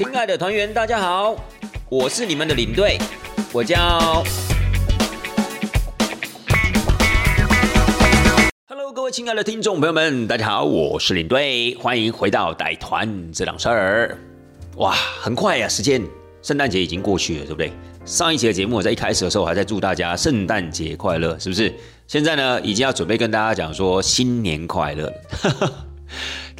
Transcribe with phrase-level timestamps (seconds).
[0.00, 1.36] 亲爱的团员，大家好，
[1.90, 2.96] 我是你们的领队，
[3.52, 4.24] 我叫。
[8.66, 14.16] Hello，各位亲爱的听众朋友们，大家好，我是领队，欢迎回到带团这档事儿。
[14.76, 16.02] 哇，很快呀，时间，
[16.40, 17.70] 圣诞节已经过去了，对不对？
[18.06, 21.74] 上一期的节目在一开始的时候还在祝大家圣诞节快乐，是不是？
[22.06, 25.86] 现在呢，已经要准备跟大家讲说新年快乐了。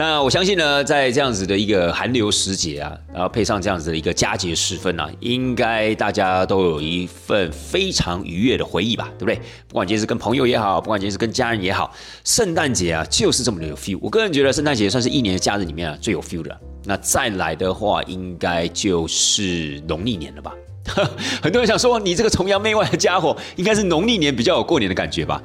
[0.00, 9.36] 那我相信呢，在这样子的一个寒流时节啊，然后配上这样子的一个佳节时分啊，应该大家都有一份非常愉悦的回忆吧，对不对？
[9.68, 11.94] 不管今天是跟朋友也好，不管今天是跟家人也好，
[12.24, 13.98] 圣诞节啊就是这么的有 feel。
[14.00, 16.58] 我个人觉得圣诞节算是一年的假日里面啊最有 feel 的。
[16.86, 20.54] 那再来的话，应该就是农历年了吧。
[21.42, 25.40] 很多人想说，你这个崇洋媚外的家伙，应该是农历年比较有过年的感觉吧？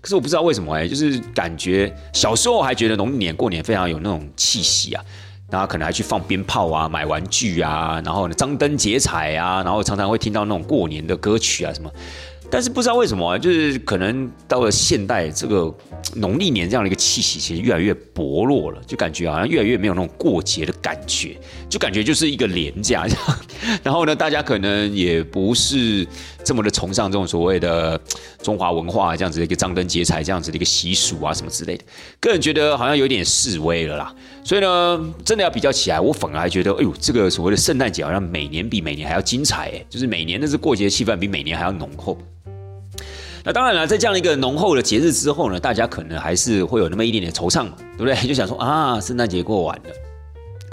[0.00, 5.04] 可是我不知道为什么哎，就是感觉小时候还觉得农历年过年非常有那种气息啊，
[5.50, 11.90] 然后可能还去放鞭炮啊、买玩具啊，然后张灯结彩啊，然后常常会听到那种过年的歌曲啊什么。
[12.50, 15.72] 但是不知道为什么，就是可能到了现代，这个
[16.14, 21.36] 农历年这样的一个气息，其实越来越薄弱了，就感觉好像越来越没有那种过节的感觉，
[21.68, 23.38] 就感觉就是一个廉价这样。
[23.82, 26.06] 然后呢，大家可能也不是
[26.44, 28.00] 这么的崇尚这种所谓的
[28.42, 31.84] 中华文化这样子的一个张灯结彩这样子的一个习俗啊什么之类的。
[32.20, 34.14] 个人觉得好像有点示威了啦。
[34.44, 42.16] 所以呢，真的要比较起来，我反而还觉得，哎呦，这个所谓的圣诞节好像每年比每年还要精彩哎，就是每年的这过节气氛比每年还要浓厚。
[43.46, 48.16] 那当然了，在这样一个浓厚的节日之后呢，大家可能还是会有那么一点点惆怅嘛，对不对？
[48.26, 50.05] 就想说啊，圣诞节过完了。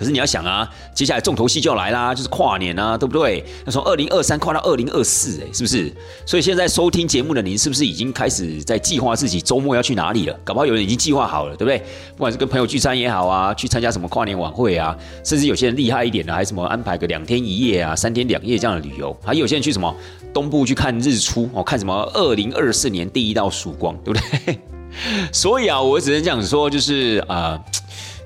[0.04, 3.42] 可是你要想啊，接下来重头戏就要来啦，就是跨年啊，对不对？
[3.66, 5.90] 那从二零二三跨到二零二四，哎，是不是？
[6.26, 10.38] 所以现在收听节目的您，是不是已经开始在计划自己周末要去哪里了？
[10.44, 11.78] 搞不好有人已经计划好了，对不对？
[12.18, 19.96] 不管是跟朋友聚餐也好啊，去参加什么跨年晚会啊，甚至有些人厉害一点的，还什么安排个两天一夜啊、三天两夜这样的旅游，还有些人去什么
[20.34, 24.60] 东部去看日出哦，看什么二零二四年第一道曙光，对不对？
[25.32, 27.58] 所以啊，我只能这样说，就是啊。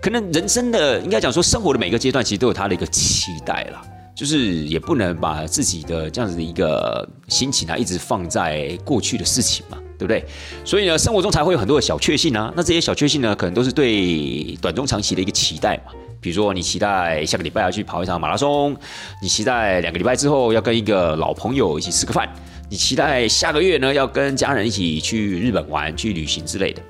[0.01, 3.81] 可能人生的应该讲说，生活的每个阶段其实都有他的一个期待啦，
[4.15, 10.23] 就是也不能把自己的这样子的一个心情啊，一直放在过去的事情嘛，对不对？
[10.63, 12.53] 所以呢，生活中才会有很多的小确幸啊。
[12.55, 15.91] 那这些小确幸呢，可能都是对短中长期的一个期待嘛。
[16.19, 18.75] 比如说，你期待下个礼拜要去跑一场马拉松，
[19.21, 22.27] 你期待两个礼拜之后要跟一个老朋友一起吃个饭。
[22.69, 26.81] 你期待下个月呢要跟家人一起去日本玩、去旅行之类的，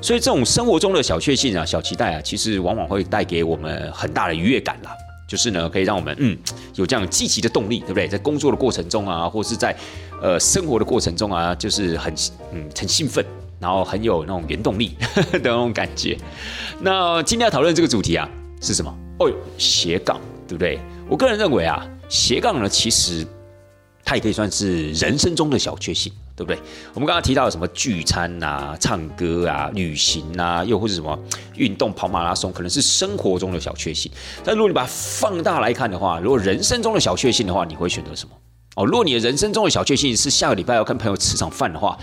[0.00, 4.90] 所以这种生活中的小确幸啊、小期待啊，其实往往会带给我们很大的愉悦感啦。
[5.28, 6.38] 就是呢，可以让我们嗯
[6.76, 8.06] 有这样积极的动力，对不对？
[8.06, 9.76] 在工作的过程中啊，或是在
[10.22, 12.14] 呃生活的过程中啊，就是很
[12.52, 13.24] 嗯很兴奋，
[13.58, 14.96] 然后很有那种原动力
[15.32, 16.16] 的那种感觉。
[16.80, 18.28] 那今天要讨论这个主题啊
[18.62, 18.96] 是什么？
[19.18, 20.78] 哦，斜杠，对不对？
[21.08, 23.26] 我个人认为啊，斜杠呢其实。
[24.06, 26.56] 它也可以算是人生中的小确幸，对不对？
[26.94, 31.18] 我们刚刚提到什么聚餐啊、唱歌啊、旅行啊，又或者什么
[31.56, 34.10] 运动、跑马拉松，可能是生活中的小确幸。
[34.44, 38.36] 但如果你把它放大来看的话，如果人生中的小确幸的话，你会选择什么？
[38.76, 41.98] 哦，如果你的人生中的小确幸是下个礼拜要跟朋友吃场饭的话，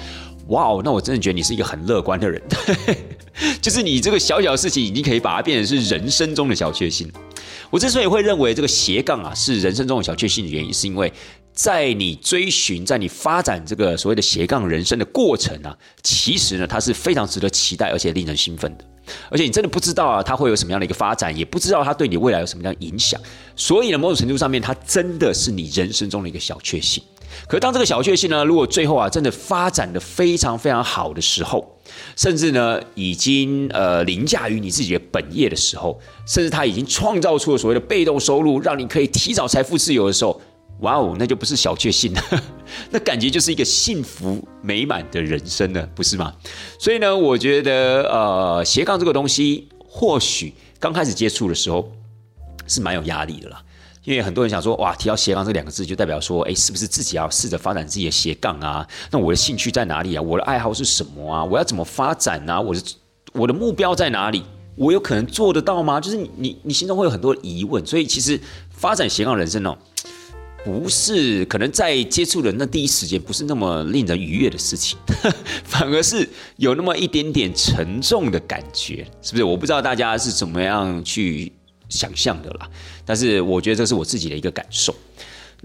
[0.50, 2.42] 哇哦，那我真的觉得你是一个很乐观的人，
[3.62, 7.10] 就是你这个小小的事情已经可以把它变成是人生中的小确幸。
[7.70, 11.12] 我之所以会认为这个斜杠啊是人生中的小确幸的原因，是因为。
[11.54, 18.84] 在你追寻，在你发展这个所谓的斜杠人生的过程啊，其实呢，它是非常值得期待，而且令人兴奋的。
[19.30, 23.22] 而且你真的不知道啊，它会有什么样的一个发展，也不知道它对你未来有什么样的影响。
[23.56, 27.04] 所以呢，某种程度上面，它真的是你人生中的一个小确幸。
[27.48, 31.78] 可当这个小确幸呢，如果最后啊，真的发展的非常非常好的时候，
[32.16, 40.42] 甚至呢，已经呃凌驾于你自己的本业的时候，甚至它已经创造出了所谓的被动收入，让你可以提早财富自由的时候。
[40.84, 42.22] 哇哦，那就不是小确幸了，
[42.92, 46.34] 那感觉就是一个幸福美满的人生了，不是吗？
[46.78, 51.90] 所以呢，我觉得呃，斜杠这个东西，或许刚开始接触的时候
[52.68, 53.64] 是蛮有压力的啦，
[54.04, 58.86] 因为很多人想说，哇，提到斜杠这两个字，就代表说，哎，是不是自己要试着发展自己的斜杠啊？
[59.10, 60.22] 那我的兴趣在哪里啊？
[60.22, 61.44] 我的爱好是什么啊？
[61.46, 62.60] 我要怎么发展啊？
[62.60, 62.82] 我的
[63.32, 64.44] 我的目标在哪里？
[64.76, 66.02] 我有可能做得到吗？
[66.02, 68.38] 就是你你你心中会有很多疑问，所以其实
[68.70, 69.78] 发展斜杠人生哦。
[70.64, 74.98] 不是，可能在接触的那第一时间不是那么令人愉悦的事情，
[75.66, 79.44] 反而是有那么一点点沉重的感觉，是不是？
[79.44, 81.52] 我不知道大家是怎么样去
[81.90, 82.70] 想象的啦，
[83.06, 84.96] 但是我觉得这是我自己的一个感受。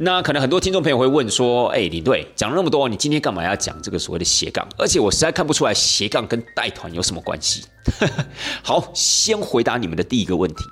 [0.00, 4.64] 那可能很多听众朋友会问说：“哎，李队讲了那么多，你今天干嘛要讲这个所谓的斜杠？
[4.78, 7.64] 而且我实在看不出来斜杠跟带团有什么关系。
[8.62, 10.62] ”好，先回答你们的第一个问题：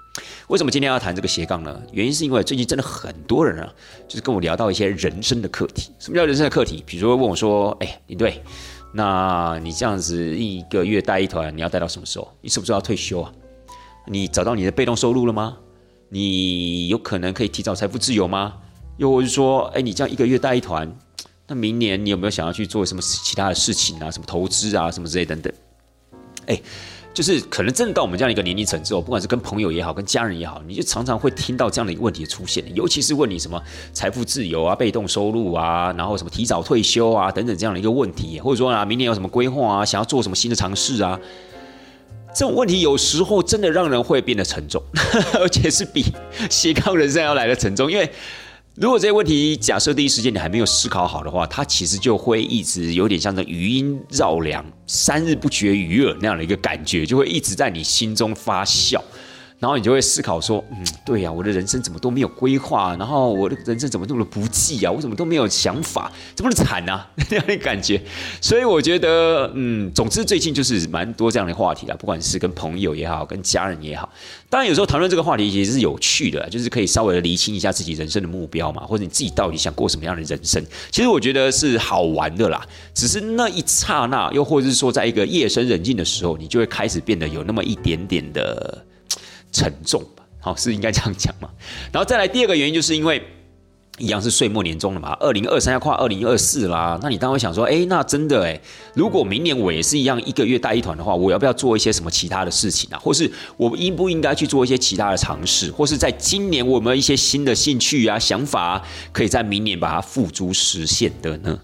[0.46, 1.76] 为什么今天要谈这个斜杠呢？
[1.90, 3.74] 原因是因为最近真的很多人啊，
[4.06, 5.90] 就是跟我聊到一些人生的课题。
[5.98, 6.84] 什么叫人生的课题？
[6.86, 8.40] 比如说问我说：“哎，李队，
[8.94, 12.32] 那你这样子一个月带一团，你要带到什么时候？
[12.40, 13.32] 你是不是要退休啊？
[14.06, 15.56] 你找到你的被动收入了吗？
[16.10, 18.54] 你有可能可以提早财富自由吗？”
[18.96, 20.90] 又或是说，哎，你这样一个月带一团，
[21.46, 24.10] 那明年你有没有想要去做什么其他的事情啊？
[24.10, 25.52] 什么投资啊，什么之类等等？
[26.46, 26.60] 哎，
[27.12, 32.64] 就是可能真的到我们这样一个年龄层之后，不管是跟朋友也好，跟家人也好，你就常常会听到这样的一个问题出现。
[32.74, 33.62] 尤其是问你什么
[33.92, 41.18] 财富自由啊、被动收入啊，然后什么提早退休啊等等这样的一个问题，或者说啊，明年有什么规划啊，想要做什么新的尝试啊？
[42.34, 44.82] 这种问题有时候真的让人会变得沉重，
[45.40, 46.04] 而且是比
[46.50, 48.10] 斜杠人生要来的沉重，因为。
[48.78, 59.00] 如果这些问题假设第一时间你还没有思考好的话，它其实就会一直有点像这余音绕梁、三日不绝于耳那样的一个感觉，就会一直在你心中发酵。
[59.58, 64.92] 然后你就会思考说，嗯，对呀，我的人生怎么都没有规划，然后我的人生怎么这么的不济啊？
[64.92, 67.08] 我怎么都没有想法，怎么惨啊？
[67.30, 67.98] 那样的感觉。
[68.40, 74.06] 所以我觉得，嗯，总之最近就是蛮多这样的话题了，不管是跟朋友也好，跟家人也好。
[74.50, 80.62] 当然有时候谈论这个话题其实是有趣的，就是可以稍微的厘清一下自己人生的目标嘛，或者你自己到底想过什么样的人生。
[80.90, 82.62] 其实我觉得是好玩的啦，
[82.92, 88.84] 只是那一刹那，又或者是说在一个夜深人静的时候，你就会开始变得有那么一点点的。
[89.56, 91.48] 沉重吧，好是应该这样讲嘛。
[91.90, 93.22] 然后再来第二个原因，就是因为
[93.98, 96.98] 一样是岁末年终了嘛，二零二三要跨二零二四啦。
[97.02, 98.60] 那你当然会想说，哎，那真的哎，
[98.92, 102.98] 如果明年我也是一样一个月带一团的话，我要不要做一些什么其他的事情啊？
[102.98, 105.70] 或是我应不应该去做一些其他的尝试？
[105.70, 108.82] 或是在今年我有没有一些新的兴趣啊、想法，
[109.12, 111.58] 可以在明年把它付诸实现的呢？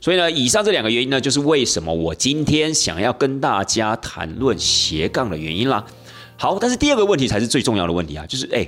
[0.00, 5.84] 所以呢，以上这两个原因呢，就是为什么我今天想要跟大家谈论斜杠的原因啦。
[6.36, 8.66] 好，但是第二个问题才是最重要的问题啊，就是哎，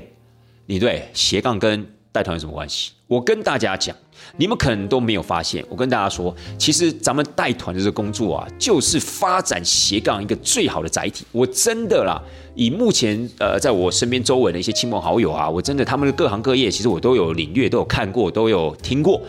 [0.66, 2.92] 你对斜杠跟带团有什么关系？
[3.08, 3.94] 我跟大家讲，
[4.36, 11.24] 你们可能都没有发现，我跟大家说，其实咱们带团的这个工作啊，就是发展斜杠一个最好的载体。
[11.30, 12.20] 我真的啦，
[12.54, 19.20] 以目前呃，在我身边周围的一些亲朋好友啊，我真的他们的各行各业，其实我都有领略，都有看过，都有听过。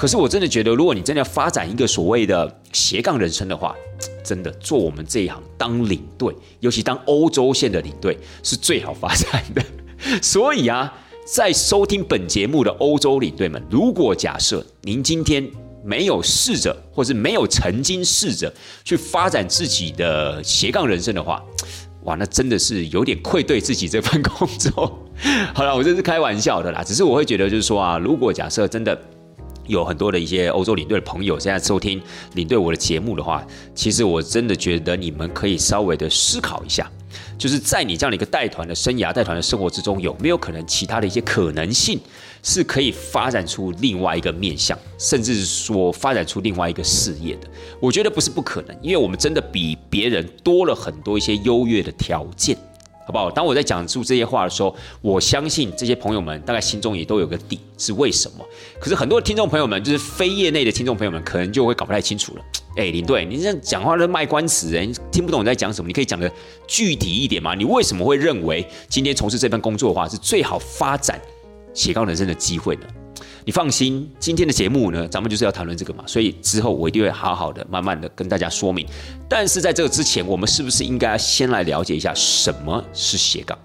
[0.00, 3.76] 可是我真的觉得，如果你真的要发展一个所谓的斜杠人生的话，
[4.24, 9.62] 真的做我们这一行当领队，尤其当欧洲线的领队是最好发展的。
[10.22, 10.90] 所以啊，
[11.26, 15.46] 在收听本节目的欧洲领队们，如果假设您今天
[15.84, 18.50] 没有试着，或是没有曾经试着
[18.82, 21.44] 去发展自己的斜杠人生的话，
[22.04, 24.98] 哇，那真的是有点愧对自己这份工作。
[25.52, 28.98] 好了，我这是开玩笑的啦，只是我会觉得就是说啊，如果假设真的。
[29.66, 32.00] 有很多的一些欧洲领队的朋友现在收听
[32.34, 36.90] 领队我的节目的话，其实我真的觉得你们可以稍微的思考一下，
[37.38, 42.00] 就是在你这样的一个带团的生涯、带团的生活之中，有没有可能其他的一些可能性
[42.42, 47.48] 是可以发展出另外一个面向，甚至是说发展出另外一个事业的？
[47.80, 52.56] 我觉得不是不可能，因为我们真的比别人多了很多一些优越的条件。
[53.10, 53.28] 好不好？
[53.28, 58.46] 当我在讲述这些话的时候，我相信这些朋友们大概心中也都有个底，是为什么？
[58.78, 62.42] 可是很多听众朋友们，就是非业内的听众朋友们，可能就会搞不太清楚了。
[62.76, 65.88] 哎，林队，你这样讲话都卖关子，人，听不懂你在讲什么？
[65.88, 66.30] 你可以讲的
[66.68, 67.52] 具体一点吗？
[67.56, 71.20] 你为什么会认为今天从事这份工作的话，是最好发展
[71.74, 72.82] 斜杠人生的机会呢？
[73.44, 78.86] 你放心，今天的节目呢，咱们就是要谈论这个嘛，所以之后我一定会好好的、慢慢的跟大家说明。
[79.28, 83.58] 但是在这个之前，我们是不是应该先来了解一下什么是斜杠？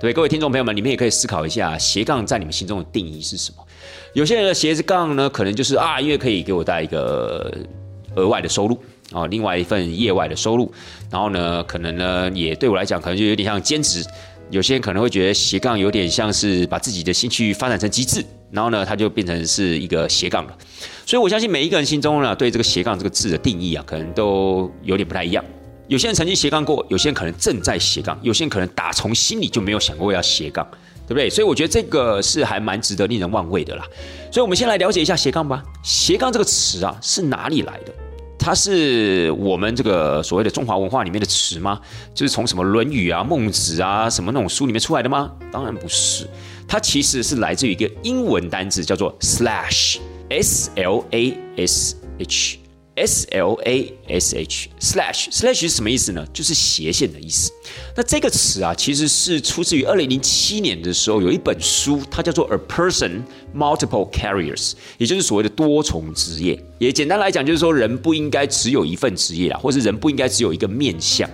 [0.00, 3.62] 对各位听众朋友们，你们也可以思考一下，斜杠在你们心中的定义是什么？
[4.14, 7.52] 有些人的斜杠呢，可能就是啊，因为可以给我带一个
[8.16, 8.78] 额外的收入
[9.12, 10.72] 啊，另外一份业外的收入，
[11.10, 14.02] 然后呢，可能呢，也对我来讲，可能就有点像兼职。
[14.50, 18.24] 有些人可能会觉得斜杠有点像是把自己的兴趣发展成机制。
[18.52, 20.58] 然后呢，它就变成是一个斜杠了。
[21.06, 25.44] 所以我相信每一个人心中呢，对这个斜杠这个字的定义啊，可能都有点不太一样。
[25.86, 30.66] 有些人曾经斜杠过，有些人可能正在斜杠，有些人可能打从心里就没有想过要斜杠，
[31.06, 31.30] 对不对？
[31.30, 33.84] 所以我觉得这个是还蛮值得令人望味的啦。
[34.32, 35.62] 所以我们先来了解一下斜杠吧。
[35.84, 37.92] 斜杠这个词啊，是哪里来的？
[38.50, 41.80] 它是我们这个所谓的中华文化里面的词吗？
[42.12, 45.30] 就是从什么《论语》啊、《孟子》啊什么那种书里面出来的吗？
[45.52, 46.26] 当然不是。
[46.66, 52.58] 它其实是来自于一个英文单字，叫做 slash，s l a s h
[53.00, 56.26] S L A S H slash slash 是什么意思呢？
[56.32, 57.50] 就是斜线的意思。
[57.96, 63.22] 那这个词啊，其实是出自于二零零七年的时候，有一本书，它叫做《A Person
[63.56, 66.62] Multiple Careers》，也就是所谓的多重职业。
[66.78, 71.28] 也简单来讲，就是说人不应该只有一份职业啊，或是人不应该只有一个面相。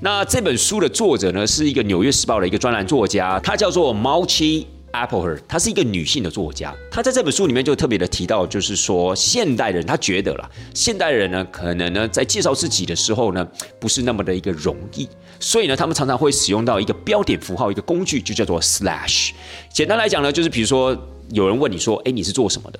[0.00, 4.64] 那这本书的作者呢，是一个《纽约时报》的一个专栏作家，他叫做 Malchi
[5.04, 6.74] Appleher，她是一个女性的作家。
[6.90, 13.46] 她在这本书里面就特别的提到，就是说现代人，她觉得啦，现代人呢，可能呢，在介绍自己的时候呢，
[13.78, 19.32] 不是那么的一个容易，所以呢，他们常常会使用到一个标点符号，一个工具，就叫做 slash。
[19.72, 20.96] 简单来讲呢，就是比如说
[21.30, 22.78] 有人问你说，哎，你是做什么的？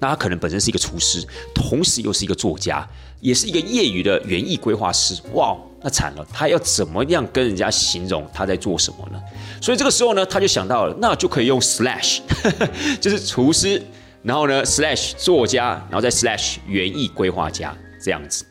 [0.00, 1.24] 那他可能本身是一个厨师，
[1.54, 2.84] 同时又是一个作家，
[3.20, 5.14] 也是一个业余的园艺规划师。
[5.34, 9.20] 哇，那惨了，他要怎么样跟人家形容他在做什么呢？
[9.62, 12.18] 所以这个时候呢，他就想到了，那就可以用 slash，
[13.00, 13.80] 就是厨师，
[14.24, 17.72] 然后呢 slash 作家，然后再 slash 园艺规划家
[18.04, 18.44] 这样子。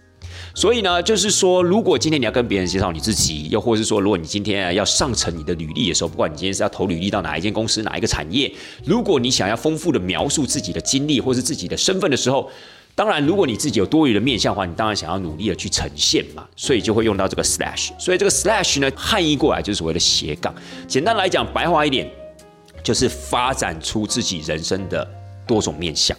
[0.55, 8.49] 所以呢，就是说，如果今天你要跟别人介绍你自己，又或是说，如果你今天要上层你的履历的时候，不管你今天是要投履历到哪一间公司、哪一个产业，
[8.85, 12.49] 如果你想要丰富的描述自己的经历或是自己的身份的时候，
[12.93, 17.89] 当然，如果你自己有多余的面相的话，你当然想要努力的去呈现嘛，所以就会用到这个 slash。
[17.97, 20.53] 所以这个 slash 呢，汉译过来就是所谓的斜杠。
[20.87, 22.09] 简单来讲，白话一点，
[22.83, 25.07] 就是发展出自己人生的
[25.47, 26.15] 多种面相。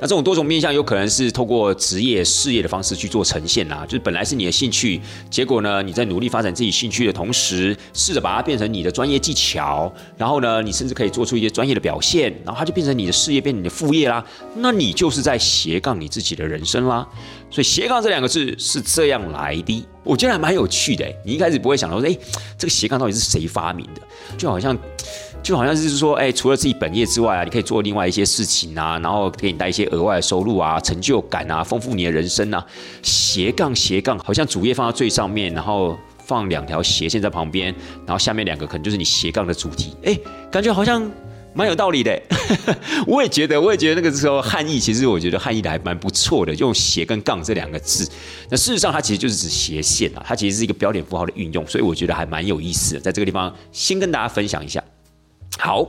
[0.00, 14.24] 那这种多种面向有可能是透过职业事业的方式去做呈现啊，就是本来是你的兴趣，结果呢，你在努力发展自己兴趣的同时，试着把它变成你的专业技巧，然后呢，你甚至可以做出一些专业的表现，然后它就变成你的事业，变成你的副业啦。
[14.56, 17.06] 那你就是在斜杠你自己的人生啦。
[17.50, 21.06] 所以斜杠这两个字是这样来的，我觉得还蛮有趣的。
[21.24, 22.16] 你一开始不会想到说，哎，
[22.58, 24.02] 这个斜杠到底是谁发明的？
[24.36, 24.76] 就好像。
[25.48, 32.62] 就好像是说，哎，除了自己本业之外啊，你可以做另外一些事情啊，然后给你带一些额外的收入啊、成就感啊，丰富你的人生啊。
[33.02, 37.74] 斜杠斜杠，好像主页放在最上面，然后放两条斜线在旁边，
[38.04, 39.96] 然后下面两个可能就是你斜杠的主题。
[40.04, 40.14] 哎，
[40.50, 41.10] 感觉好像
[41.54, 42.20] 蛮有道理的。
[43.08, 48.06] 我也觉得，我也觉得那个时候汉译，其实我觉得汉译的还蛮不错的，用斜跟杠这两个字。
[48.50, 53.00] 那事实上，它其实就是指斜线啊，它其实是一个标点符号的运用，所以我觉得还蛮有意思的。
[53.00, 54.84] 在这个地方，先跟大家分享一下。
[55.58, 55.86] 好，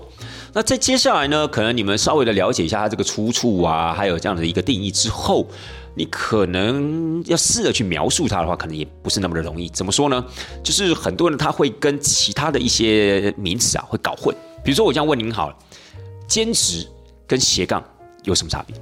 [0.54, 5.48] 那在接下来呢，可能你们稍微的了解一下它这个出处啊，还有这样的一个定义之后，
[5.96, 9.70] 你可能要试着去描述它的话，可能也不是那么的容易。
[9.70, 10.26] 怎么说呢？
[10.64, 14.36] 就是很多人他会跟其他的一些名词啊会搞混。
[14.64, 15.56] 比如说，我这样问您好了，
[16.28, 16.88] 兼职
[17.28, 17.84] 跟斜杠
[18.24, 18.76] 有什么差别？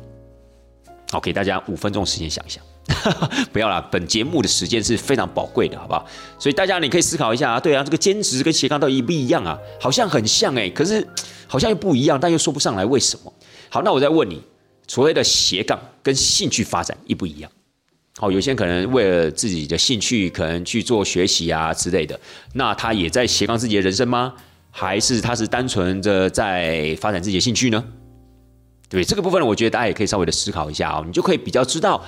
[1.11, 2.63] 好，给大家五分钟时间想一想。
[3.51, 6.05] 不要啦，本节目的时间是非常宝贵的，好不好？
[6.39, 9.57] 所以大家你可以思考一下啊，对啊，这个兼职跟斜杠到底不一样啊？
[9.79, 11.05] 好像很像哎，可是
[11.47, 13.33] 好像又不一样，但又说不上来为什么。
[13.69, 14.41] 好，那我再问你，
[14.87, 17.51] 所谓的斜杠跟兴趣发展一不一样？
[18.17, 22.19] 好，有些人可能为了自己的兴趣，可能去做学习啊之类的，
[22.53, 24.33] 那他也在斜杠自己的人生吗？
[24.71, 27.83] 还是他是单纯的在发展自己的兴趣呢？
[28.89, 32.03] 对这个部分，我觉得大家也可以稍微的思考一下哦，你就可以比较知道。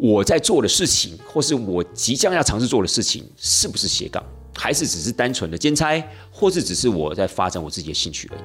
[0.00, 4.24] 我在做的事情，或是我即将要尝试做的事情，是不是斜杠，
[4.56, 8.40] 还是只是单纯的兼差，或是只是我在发展我自己的兴趣而已？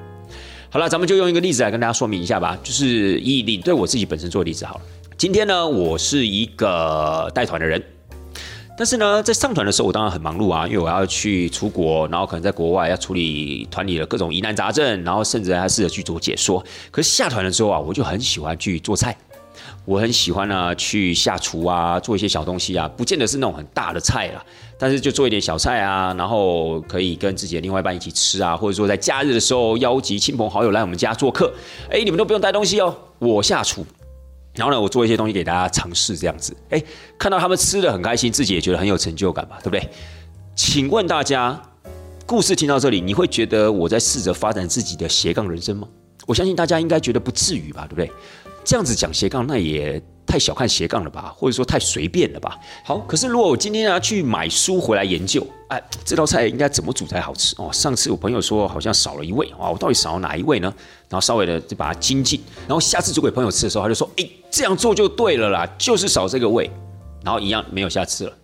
[0.68, 4.80] 好了，咱们就用一个例子来跟大家说明一下吧，就是以领队我自己本身做例子好了。
[5.16, 7.82] 今天呢，我是一个带团的人，
[8.76, 16.62] 但是呢，在上团的时候，我当然很忙碌啊，因为我要去出国，然后可能在国外要处理团里的各种疑难杂症，然后甚至还试着去做解说。
[16.90, 19.16] 可是下团的时候啊，我就很喜欢去做菜。
[19.86, 24.44] 我很喜欢呢，去下厨啊，做一些小东西啊，不见得是那种很大的菜啦，
[24.76, 31.54] 但是就做一点小菜啊，然后可以跟自己的另外一半一起吃啊，或者说在假日的时候邀集亲朋好友来我们家做客，
[31.88, 33.86] 哎，你们都不用带东西哦，我下厨，
[34.54, 36.82] 然后呢，我做一些东西给大家尝试，这样子，哎，
[37.16, 39.88] 看到他们吃的很开心，自己也觉得很有成就感吧，对不对？
[40.56, 41.62] 请问大家，
[42.26, 45.86] 故事听到这里，你会觉得我在试着发展自己的斜杠人生吗？
[46.26, 48.10] 我相信大家应该觉得不至于吧，对不对？
[48.66, 52.58] 这样子讲斜杠，那也太小看斜杠了吧，或者说太随便了吧。
[52.84, 57.70] 好，可是如果我今天要去买书回来研究，哎，这道菜应该怎么煮才好吃哦？
[57.72, 60.74] 上次我朋友说好像少了一味啊，我到底少了哪一味呢？
[61.08, 66.68] 然后稍微的就把它精进，然后下次煮给朋友吃的时候，他就说，哎，这样做就对了啦，就是少这个味，
[67.24, 68.36] 然后一样没有下次了。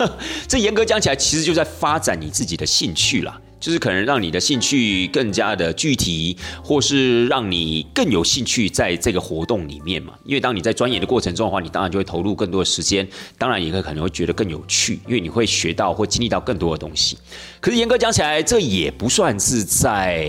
[0.46, 3.40] 这严格讲起来，其实就在发展你自己的兴趣啦。
[3.60, 10.14] 就是可能让你的兴趣更加的具体，或是让你更有兴趣在这个活动里面嘛。
[10.24, 17.18] 因为当你在钻研的过程中的话，你当然就会投入更多的时间，当然也会可能会觉得更有趣，因为你会学到或经历到更多的东西。
[17.60, 20.26] 可是严格讲起来，这也不算是在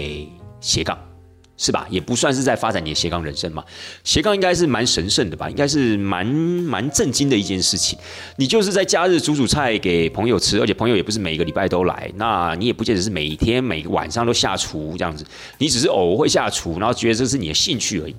[0.59, 0.99] 斜杠，
[1.61, 1.85] 是吧？
[1.91, 3.63] 也不算是在发展你的斜杠人生嘛。
[4.03, 5.47] 斜杠应该是蛮神圣的吧？
[5.47, 7.99] 应该是蛮蛮震惊的一件事情。
[8.37, 15.23] 你就是在假日煮煮菜给朋友吃，而且朋友也不是每个礼拜都来，那你也不见得是每天每个晚上都下厨这样子，
[15.59, 18.15] 你只是偶尔会下厨，然后觉得这是你的兴趣而已。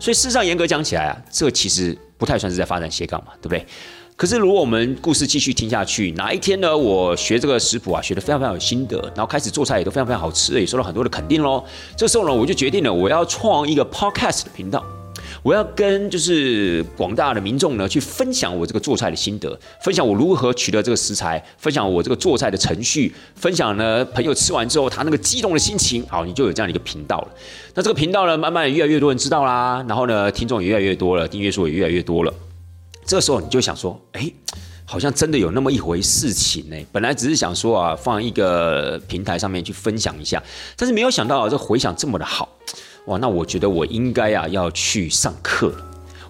[0.00, 3.66] 所以事实上严格讲起来啊，这其实不太算是在发展斜杠嘛，对不对？
[4.18, 6.76] 可是，如果我们故事继续听下去，哪一天呢？
[6.76, 11.62] 我学这个食谱啊，学的非常非常有心得，然后开始做菜也都非常非常好吃，也受到很多的肯定喽。
[11.96, 14.84] 这时候呢，我就决定了，我要创一个 podcast 的频道，
[15.44, 26.04] 我要跟就是广大的民众呢去分享我这个做菜的心得，分享我如何取得这个食材，分享我这个做菜的程序，分享呢朋友吃完之后他那个激动的心情。
[26.08, 27.28] 好，你就有这样的一个频道了。
[27.72, 32.34] 那这个频道呢，慢慢越来越多人知道啦，然后呢，听众也越来越多了，订阅数也越来越多了。
[33.08, 34.30] 这时候你就想说，哎，
[34.84, 36.76] 好像真的有那么一回事情呢。
[36.92, 40.42] 本来只是想说啊，放一个平台上面去分享一下，
[40.76, 42.46] 但是没有想到这回响这么的好，
[43.06, 43.16] 哇！
[43.16, 45.72] 那我觉得我应该啊要去上课，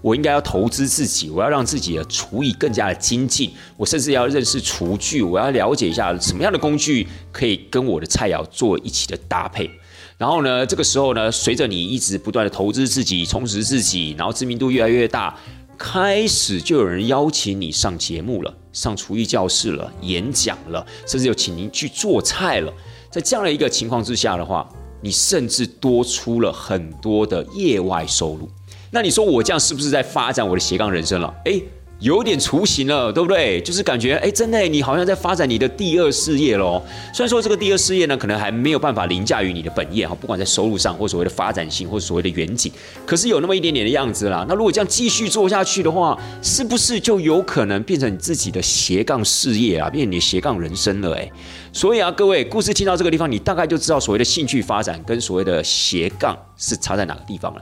[0.00, 9.68] 我应该要投资自己，我要让自己的厨艺更加的精进，我甚至要认识厨具，我要了解一下什么样的工具可以跟我的菜肴做一起的搭配。
[10.16, 15.36] 然后呢，这个时候呢，随着你一直不断的投资自己，充实自己，然后知名度越来越大。
[15.78, 22.72] 开始就有人邀请你上节目了，上厨艺教室了，演讲了，甚至有请您去做菜了。
[23.10, 24.68] 在这样的一个情况之下的话，
[25.00, 28.48] 你甚至多出了很多的业外收入。
[28.90, 31.32] 那你说我这样是不是在发展我的斜杠人生了？
[31.44, 31.62] 诶。
[32.00, 33.60] 有点雏形了，对不对？
[33.62, 36.80] 就是感觉，哎，真的，你好像在发展你的第二事业喽。
[37.12, 42.70] 虽然说这个第二事业呢，可能还没有办法凌驾于你的本业哈，不管在收入上或所谓的发展性或所谓的远景，
[43.04, 44.46] 可是有那么一点点的样子啦。
[44.48, 51.16] 那如果这样继续做下去的话，是不是就有可能变成你自己的斜杠事业啊，变成你的斜杠人生了？
[51.16, 51.28] 哎，
[51.72, 57.60] 所以啊，各位，故事听到这个地方，你大概就知道所谓的兴趣发展跟所谓的斜杠是差在哪个地方了。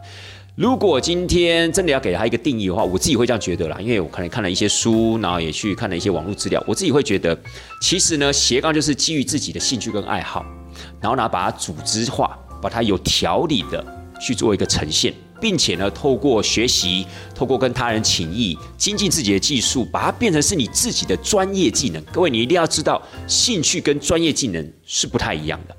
[0.56, 7.38] 如果今天真的要给他一个定义的话，我自己会这样觉得啦，因为我可能看了一些书，然后也去看了一些网络资料，我自己会觉得，
[7.82, 10.42] 其实呢，斜杠就是基于自己的兴趣跟爱好，
[10.98, 13.84] 然后呢，把它组织化，把它有条理的
[14.18, 22.02] 去做一个呈现，并且呢，透过学习，透过跟他人请益，精进自己的技术，把它变成是你自己的专业技能。
[22.04, 25.76] 各位，你一定要知道，兴趣跟专业技能是不太一样的。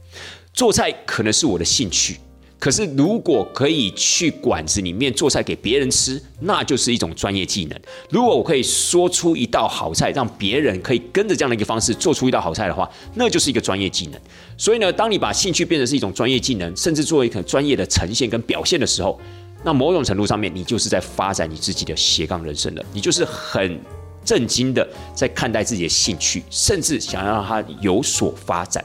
[0.54, 2.18] 做菜可能是我的兴趣。
[2.60, 7.80] 可是，如果可以去馆子里面做菜给别人吃，那就是一种专业技能。
[8.10, 14.20] 如果我可以说出一道好菜，让别人可以跟着这样的一个方式做出一道好菜的话，那就是一个专业技能。
[14.58, 19.20] 所以呢，当你把兴趣变成是一种专业技能，甚至作为一个专业的呈现跟表现的时候，
[19.64, 22.84] 那某种程度上面，你就是在发展你自己的斜杠人生了。
[22.92, 23.80] 你就是很
[24.26, 28.84] 震惊的在看待自己的兴趣，甚至想要让它有所发展，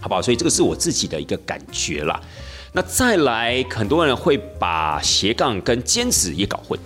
[0.00, 0.22] 好不好？
[0.22, 2.18] 所以这个是我自己的一个感觉啦。
[2.76, 6.78] 那再来，很多人会把斜杠跟兼职也搞混。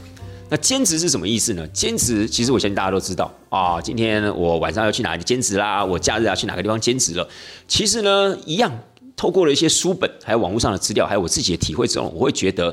[0.48, 1.66] 那兼职是什么意思呢？
[1.72, 3.80] 兼职其实我相信大家都知道啊。
[3.80, 5.84] 今天我晚上要去哪里兼职啦？
[5.84, 7.28] 我假日要去哪个地方兼职了？
[7.66, 8.72] 其实呢，一样，
[9.16, 12.72] 透过了一些书本，还有网络上的资料，还有我自己的体会之后，我会觉得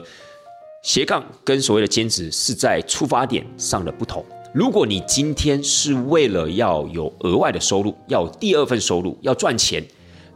[0.83, 4.23] 斜杠跟所谓的兼职是在出发点上的不同。
[4.53, 9.83] 如果你今天是为了要有额外的收入，要有第二份收入，要赚钱。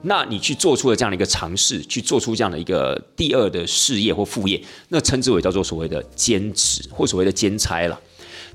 [0.04, 4.60] 那你去做出了这样的一个尝试，去做出这样的一个第二的事业或副业，
[4.90, 8.00] 那称之为叫做所谓的兼职或所谓的兼差了。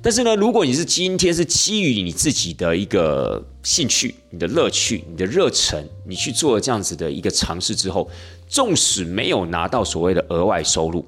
[0.03, 8.11] 但是呢，如果你是今天是基于你自己的一个兴趣、你的乐趣、你的热忱，你去做了这样子的一个尝试之后，
[8.49, 11.05] 纵使没有拿到所谓的额外收入，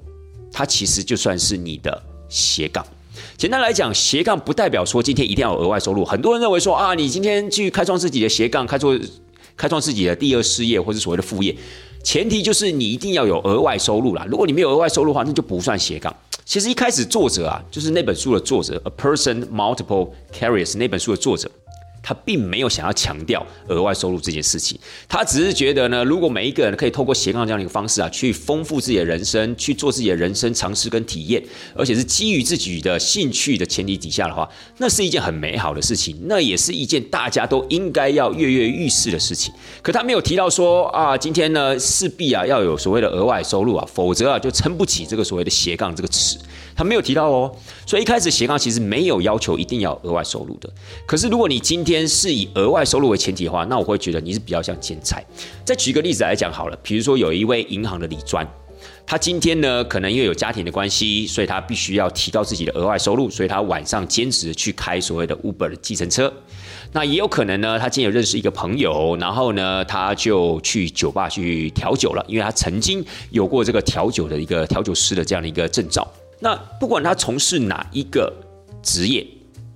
[0.51, 2.85] 它其实就算是你的斜杠。
[3.37, 6.03] 简单来讲，斜杠不代表说今天一定要有额外收入。
[6.03, 8.99] 很多人认为说啊，你今天去开创自己的斜杠，开创。
[9.59, 11.53] 开创自己的第二事业或者所谓的副业，
[12.01, 14.25] 前提就是你一定要有额外收入啦。
[14.25, 16.15] 如果你没有额外收入的话，那就不算斜杠。
[16.45, 21.51] 其实一开始作者啊，就是那本书的作者，《A Person Multiple carriers，》那本书的作者。
[22.01, 31.43] 他并没有想要强调额外收入这件事情，他只是觉得呢，如果每一个人可以透过斜杠这样的一个方式啊，去丰富自己的人生，去做自己的人生尝试跟体验，
[31.75, 39.53] 而且是基于自己的兴趣的前提底下的话，那是一件很美好的事情，那也是一件大家都应该要跃跃欲试的事情。
[39.81, 46.37] 可他没有提到说啊，今天呢势必啊要有所谓的额外收入啊，否则啊就撑不起这个所谓的斜杠这个词。
[46.79, 47.53] 他没有提到哦，
[47.85, 50.69] 所以一开始斜杠其实没有要求一定要额外收入的。
[51.05, 55.21] 可是如果你今天是以额外收入为前提的话，那我会觉得你是比较像兼差。
[55.65, 58.47] 再举个例子来讲好了，比如说有一位银行的李专，
[59.05, 66.31] 他今天呢可能因为有家庭的关系，所以他必须要提高自己的额外收入，所以他晚上兼职去开所谓的 Uber 的计程车。
[66.93, 76.09] 那也有可能呢，他今天有认识一个朋友，然后呢，他就去酒吧去调酒了，因为他曾经有过这个调酒的一个调酒师的这样的一个证照。
[76.39, 78.33] 那不管他从事哪一个
[78.81, 79.25] 职业，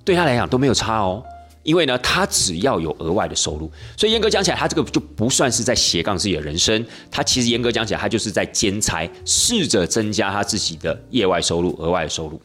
[0.06, 1.24] 对他来讲都没有差哦。
[1.64, 6.86] 因为呢，他只要有额外的收入，所以严格讲起来，他这个就不算是在斜杠自己的人生。
[7.10, 12.42] 他其实严格讲起来，他就是在兼差，试着增加他自己的业外收入、额外的收入。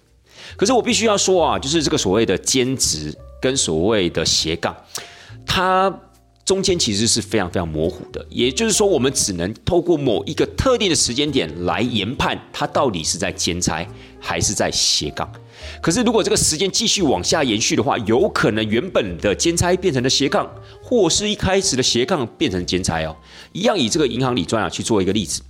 [0.57, 4.77] 可是我必须要说啊，就是这个所谓的兼职跟所谓的斜杠，
[5.45, 5.93] 他
[6.49, 8.27] 中间其实是非常非常模糊的。
[8.31, 13.87] 也就是说，我们只能透过某一个特定的时间点来研判，它到底是在兼差
[14.19, 15.31] 还是在斜杠。
[15.83, 20.51] 可是，如果这个时间继续往下延续的话，有可能原本的兼差变成了斜杠，
[20.83, 23.15] 或是一开始的斜杠变成兼差哦。
[23.53, 25.43] 一样以这个银行理专啊去做一个例子。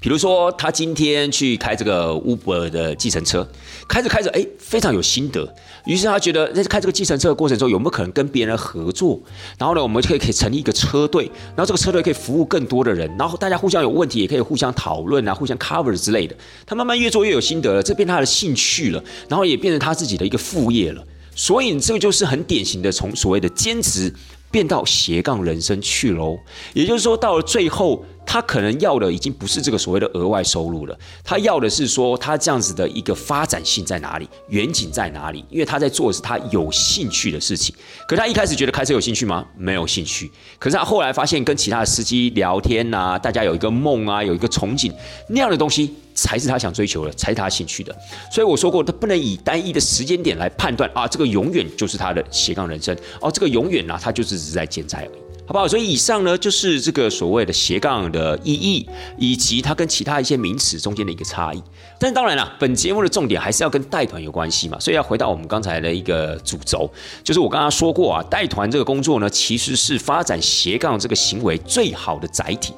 [0.00, 3.46] 比如说，他今天去开这个 Uber 的计程车，
[3.88, 5.52] 开着开着，哎，非常有心得。
[5.86, 9.20] 于是他觉得，在开这个计程车的过程中，有没有可能跟别人合作？
[9.58, 11.24] 然后呢，我们可以可以成立一个车队，
[11.56, 16.36] 然后这个车队可以服务更多的人，然后大家互相有问题也可以互相讨论啊，互相 cover 之类的。
[16.64, 21.02] 他慢慢越做越有心得了，这变他的兴趣了，然后也变成他自己的一个副业了。
[21.34, 24.12] 所以这个就是很典型的从所谓的兼职
[24.50, 26.36] 变到斜杠人生去喽。
[26.74, 28.04] 也就是说，到了最后。
[28.30, 35.42] 他可能要的已经不是这个所谓的额外收入了，他要的是说他这样子的一个发展性在哪里，远景在哪里？
[35.48, 37.74] 因为他在做的是他有兴趣的事情。
[38.06, 39.46] 可他一开始觉得开车有兴趣吗？
[39.56, 40.30] 没有兴趣。
[40.58, 44.92] 可是他后来发现跟其他的司机聊天呐，大家有一个梦啊，有一个憧憬，
[45.30, 47.96] 那样的东西才是他想追求的，才是他兴趣的。
[48.30, 55.27] 所以我说过，他不能以单一的时间点来判断啊，这个永远就是他的斜杠人生哦，这个永远呢，他就是只是在兼差而已。
[55.48, 55.66] 好不好？
[55.66, 61.62] 所以以上呢，就是这个所谓的斜杠的意义，以及它跟其他一些名词中间的一个差异。
[61.98, 66.90] 但当然了，本节目的重点还是要跟带团有关系嘛，所以要回到我们刚才的一个主轴，
[67.24, 72.74] 就是我刚刚说过啊，带团这个工作呢，其实是发展斜杠这个行为最好的载体。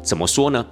[0.00, 0.64] 怎么说呢？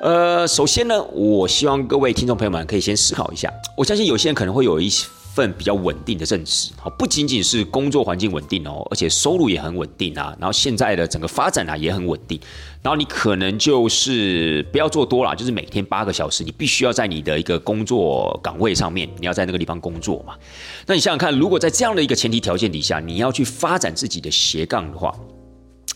[0.00, 5.06] 呃，首先呢，我希望各位听众朋友们可以先思考一下，我相信有些人可能会有一些。
[5.40, 10.36] 份比较稳定的正职，好，不仅仅是工作环境稳定哦，而且收入也很稳定啊。
[10.38, 12.38] 然后现在的整个发展啊也很稳定。
[12.82, 20.34] 然后你可能就是不要做多了，就是每天八个小时，你必须要在你的一个工作岗位上面，你要在那个地方工作嘛。
[20.86, 25.14] 那你想想看，如果在这样的一个前提条件底下，你要去发展自己的斜杠的话，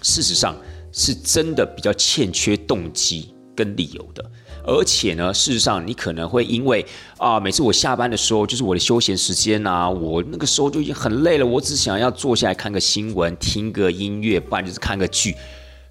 [0.01, 0.57] 事实上
[0.91, 4.25] 是真的比较欠缺动机跟理由的。
[4.67, 6.85] 而且呢，事实上，你可能会因为
[7.19, 15.35] 啊，每次我下班的时候，就是我的休闲时间呐，我那个时候就已经很累了，我只想要坐下来看个新闻，听个音乐，不然就是看个剧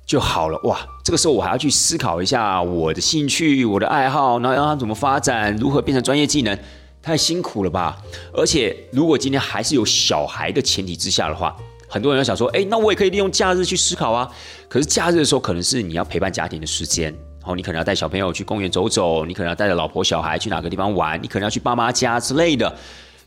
[0.05, 0.59] 就好了。
[0.63, 6.57] 哇，这个时候我还要去思考一下我的兴趣、我的爱好，然后让它怎么发展，如何变成专业技能，
[7.01, 8.01] 太辛苦了吧？
[8.33, 11.55] 而且，如果今天还是有小孩的前提之下的话，
[11.87, 14.27] 很多人要想说，哎，那我也可以利用假日去思考啊。
[14.67, 17.13] 可是假日的时候，可能是你要陪伴家庭的时间。
[17.43, 22.73] 然后你可能要带小朋友去公园走走，你可能要带着老婆小孩去哪个地方玩，你可能要去爸妈家之类的。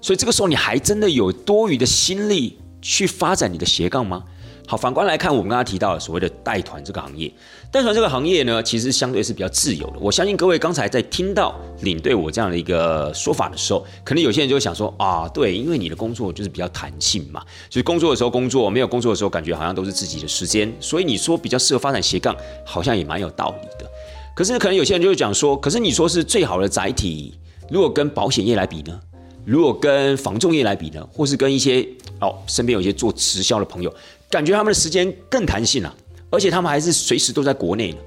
[0.00, 4.24] 所以这个时候你还真的有多余的心力去发展你的斜杠吗？
[4.68, 7.32] 好，反观来看，我们刚刚提到的所谓的带团这个行业，
[7.70, 9.98] 带团这个行业呢，其实相对是比较自由的。
[10.00, 23.88] 我相信各位刚才在听到领队我这样的一个说法的时候，可能有些人就会想说啊，对，因为你的工作就是比较弹性嘛，就是工作的时候工作，没有工作的时候感觉好像都是自己的时间，所以你说比较适合发展斜杠，好像也蛮有道理的。
[24.36, 27.32] 可是可能有些人就会讲说，可是你说是最好的载体，
[27.70, 29.00] 如果跟保险业来比呢？
[29.46, 31.02] 如果跟防重业来比呢？
[31.10, 31.82] 或是跟一些
[32.20, 33.90] 哦身边有一些做直销的朋友，
[34.28, 35.94] 感觉他们的时间更弹性了，
[36.28, 37.98] 而且他们还是随时都在国内呢。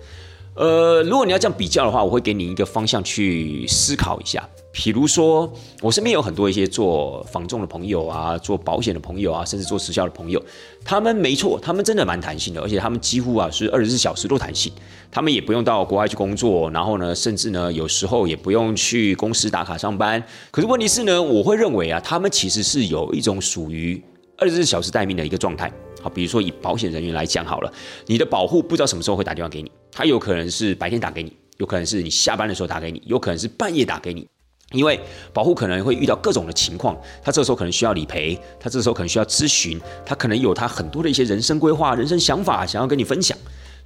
[0.53, 4.47] 呃，如果你要这样比较的话，我会给你一个方向去思考一下。
[4.71, 10.39] 比如说，我身边有很多一些做房仲的朋友啊，做保险的朋友啊，甚至做直销的朋友，
[10.85, 14.71] 他们没错，他们真的蛮弹性的，而且他们几乎啊是二十四小时都弹性，
[15.11, 20.23] 他们也不用到国外去工作，然后呢，甚至呢有时候也不用去公司打卡上班。
[20.51, 24.01] 可是问题是呢，我会认为啊，他们其实是有一种属于
[24.37, 25.71] 二十四小时待命的一个状态。
[26.01, 27.73] 好，比如说以保险人员来讲好了，
[28.05, 34.27] 你的保护不知道什么时候会打电话给你，他有可能是白天打给你，有可能是你下班的时候打给你，有可能是半夜打给你。
[34.71, 34.99] 因为
[35.33, 43.35] 保护可能会遇到各种的情况，他这时候可能需要理赔，他这时候可能需要咨询，他可能有他很多的一些人生规划、人生想法想要跟你分享，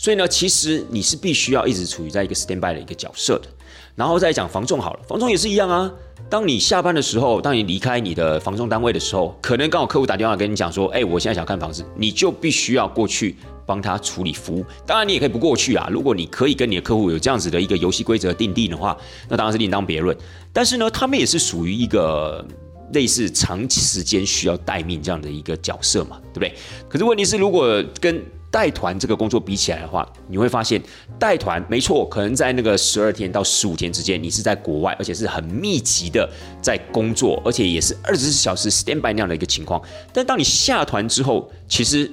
[0.04, 3.48] 所以呢，其实你是必须要一直处于在一个 stand by 的一个角色的。
[3.96, 5.89] 然后再讲防重好了，防重也是一样啊。
[6.30, 13.38] 当你下班的时候，当你离开你的防重单位的时候，可能刚好客户打电话跟你讲说，哎，我现在想看房子，你就必须要过去。
[13.66, 15.88] 帮他处理服务，当然你也可以不过去啊。
[15.89, 18.98] 如果你可以跟你的客户有这样子的一个游戏规则定定的话，
[19.30, 20.13] 那当然是另当别论。
[20.52, 22.46] 但是呢，他们也是属于一个
[22.92, 26.54] 类似长时间需要待命这样的一个角色嘛，对不对？
[26.89, 28.22] 可是问题是，如果跟
[28.54, 30.80] 带团这个工作比起来的话，你会发现
[31.18, 36.30] 带团没错，可能在那个十二天到十五天之间，你是在国外，而且是很密集的
[36.62, 39.82] 在工作，而且也是二十四小时 stand by 那样的一个情况。
[40.13, 42.12] 但当你下团之后，其实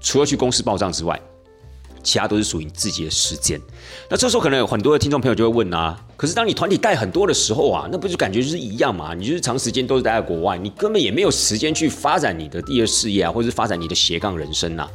[0.00, 1.20] 除了去公司报账之外，
[2.04, 3.60] 其他都是属于自己的时间。
[4.08, 9.12] 那这时候可能有很多的听众朋友就会问啊，可是当你团体带很多的时候啊，那不就感觉就是一样嘛？
[9.12, 14.88] 你就是长时间都是待在国外，你根本也没有时间去发展你的第二事业啊，或者是发展你的斜杠人生呐。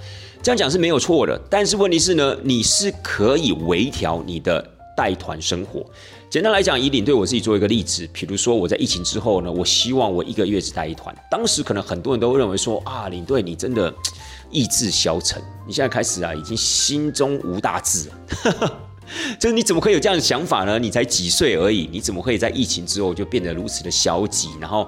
[0.45, 4.63] 这样讲是没有错的，但是问题是呢，你是可以微调你的
[4.95, 5.83] 带团生活。
[6.29, 11.15] 简单来讲，以领队我自己做一个例子，比如说我在疫情之后呢，我希望我一个月只带一团。
[11.31, 13.91] 当时可能很多人都认为说啊，领队你真的。
[14.51, 18.79] 意志消沉，你现在开始啊，已经心中无大志了。
[19.39, 20.77] 就 是你怎么可以有这样的想法呢？
[20.77, 24.87] 你才几岁而已，你怎么可以在疫情之后就变得如此的消极，然后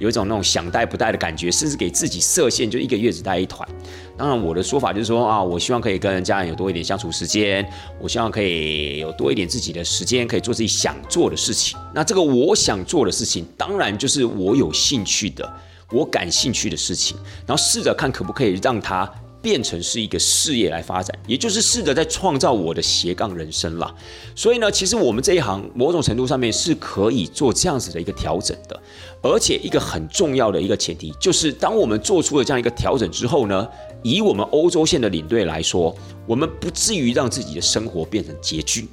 [0.00, 3.68] 有一种那种想带不带的感觉，甚至给自己设限，就一个月只带一团。
[4.16, 7.64] 当然，我的说法就是说啊，我希望可以跟家人有多一点相处时间，
[8.00, 11.78] 我希望可以有多一点自己的时间，可以做自己想做的事情。
[11.94, 15.48] 那这个我想做的事情，当然就是我有兴趣的。
[15.92, 19.10] 我感兴趣的事情，然后试着看可不可以让它
[19.42, 23.94] 变成是一个事业来发展，也就是试着在创造我的斜杠人生啦。
[24.34, 28.80] 所以呢，其实我们这一行某种程度上面是可以做这样子的一个调整的，
[29.22, 33.68] 而且一个很重要的一个前提就是，当我们做出了这样一个调整之后呢，
[34.02, 35.94] 以我们欧洲线的领队来说，
[36.26, 38.88] 我们不至于让自己的生活变成拮据。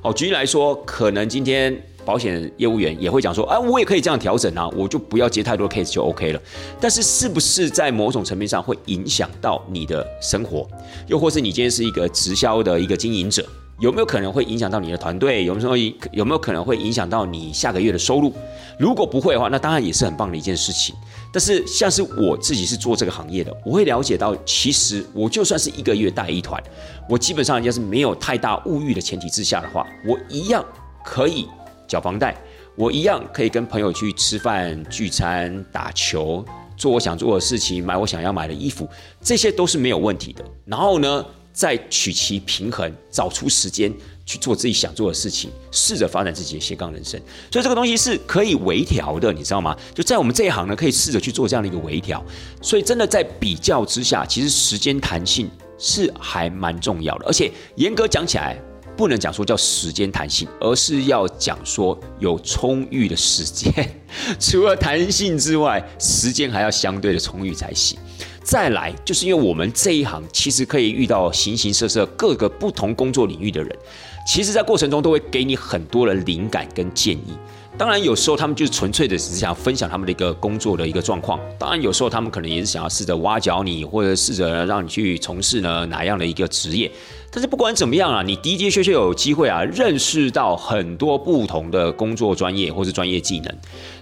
[0.00, 1.82] 好，举例来说，可能今天。
[2.04, 6.40] 保险业务员也会讲说，啊，我也可以这样调整啊，我就不要接太多 case 就 OK 了。
[6.80, 10.66] 但是，是不是在某种层面上会影响到你的生活？
[11.06, 13.44] 又或是你今天是一个直销的一个经营者，
[13.78, 15.44] 有没有可能会影响到你的团队？
[15.44, 18.32] 有没有有没有可能会影响到你下个月的收入？
[18.78, 20.94] 如果不会的话，那当然也是很棒的一件事情。
[21.32, 26.62] 但是，像是我自己是做这个行业的，我会了解到，其实我就算是一个月带一团，
[27.08, 30.64] 我基本上要是没有太大物欲的前提之下的话，我一样
[31.04, 31.46] 可以。
[31.92, 32.34] 缴房贷，
[32.74, 36.42] 我一样可以跟朋友去吃饭、聚餐、打球，
[36.74, 38.88] 做我想做的事情，买我想要买的衣服，
[39.20, 40.42] 这些都是没有问题的。
[40.64, 43.92] 然后呢，再取其平衡，找出时间
[44.24, 47.20] 去做自己想做的事情，试着发展自己的斜杠人生。
[47.50, 49.76] 所以这个东西是可以微调的，你知道吗？
[49.94, 52.24] 就在我们这一行呢，可以试着去做这样的一个微调。
[52.62, 58.56] 所以真的在比较之下，其实时间弹性是还蛮重要的，而且严格讲起来。
[59.02, 63.72] 不能讲说叫时间弹性，而是要讲说有充裕的时间。
[64.38, 67.98] 除了弹性之外，时间还要相对的充裕才行。
[68.44, 73.76] 再来，就是因为我们这一行其实可以遇到形形色色各个不同工作领域的人，
[74.24, 77.36] 其实在过程中都会给你很多的灵感跟建议。
[77.78, 81.40] 当然，有时候他们就是纯粹的只是想分享他们的一个工作的一个状况。
[81.58, 86.88] 当然，有时候他们可能也是想要试着挖角你，或者试着让你去从事呢哪样的一个职业。
[87.30, 93.52] 但是不管怎么样啊，你的的确确有机会啊，认识到很多不同的工作专业或是专业技能。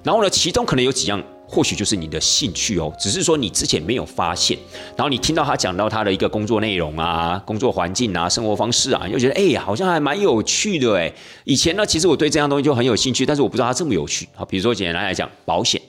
[0.03, 1.23] 然后呢，其中可能有几样。
[1.51, 4.57] 或许就是你的兴趣哦，只是说你之前没有发现，
[4.97, 11.13] 然后你听到他讲到他的一个工作内容啊、工作环境啊、生活方式啊，你就觉得哎呀，好像还蛮有趣的哎。
[11.45, 14.29] 以前呢，其实我对这样东西就很有兴趣，但是我不知道它这么有趣。
[14.35, 15.83] 好，比如说简单来讲，保险，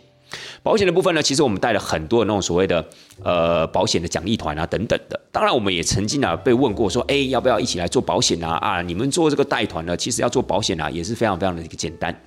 [0.64, 2.84] 保险的部分呢，其实我们带了很多的那种所谓的
[3.24, 5.20] 呃保险的奖励团啊等等的。
[5.32, 8.56] 当然，我们也曾经啊被问过说，哎，要不要一起来做保险啊？
[8.56, 12.20] 啊，你们做这个带团呢，其实要做保险啊，也是非常非常的一个简单。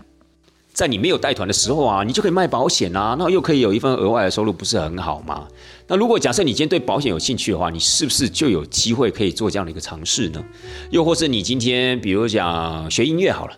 [0.74, 5.46] 在你没有带团的时候啊，你就可以卖保险啊，那又可以有一份额外的收入，不是很好吗？
[5.86, 10.44] 那如果假设你今天对保险有兴趣的话，你是不是就有机会可以做这样的一个尝试呢？
[10.90, 13.54] 又或是你今天比如讲学音乐好了，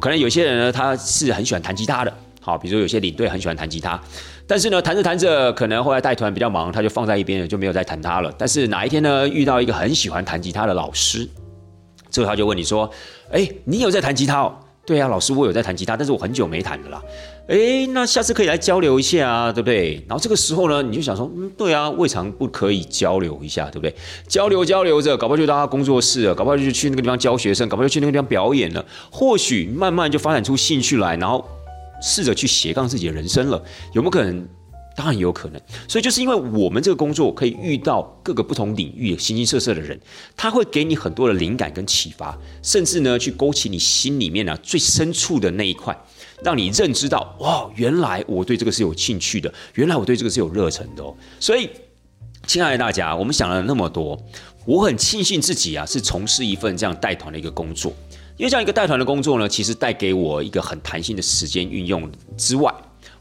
[0.00, 4.02] 可能有些人呢他是很喜欢弹吉他的，好，比如有些领队很喜欢弹吉他，
[4.44, 8.34] 但是呢弹着弹着，可能后来带团比较忙，他就放在一边了，就没有再弹它了。
[8.36, 11.28] 但是哪一天呢遇到一个很喜欢弹吉他的老师，
[12.10, 12.90] 之后他就问你说
[13.30, 14.52] ：“哎，你有在弹吉他哦？”
[14.86, 17.02] 对啊，老师，我有在弹吉他，但是我很久没弹了啦。
[17.48, 19.94] 哎，那下次可以来交流一下啊，对不对？
[20.08, 23.92] 然后这个时候呢，你就想说，嗯，对啊，未尝不可以交流一下，对不对？
[24.28, 28.84] 交流交流着，搞不好就到他工作室了，搞不好就去那个地方教学生，搞不好就去那个地方表演了。
[29.10, 31.44] 或许慢慢就发展出兴趣来，然后
[32.00, 33.60] 试着去斜杠自己的人生了，
[33.92, 34.46] 有没有可能？
[34.96, 40.00] 当然有可能，所以就是因为我们这个工作可以遇到各个不同领域形形色色的人，
[40.34, 45.94] 他会给你很多的灵感跟启发，甚至呢去勾起你心里面呢最深处的那一块，
[46.42, 51.14] 让你认知到哇，原来我对这个是有兴趣的，原来我对这个是有热忱的哦。
[51.38, 51.68] 所以，
[52.46, 54.18] 亲爱的大家，我们想了那么多，
[54.64, 57.92] 我很庆幸自己啊是从事一份这样带团的一个工作，
[58.38, 62.74] 因为这样一个带团的工作呢，其实带给我一个很弹性的时间运用之外。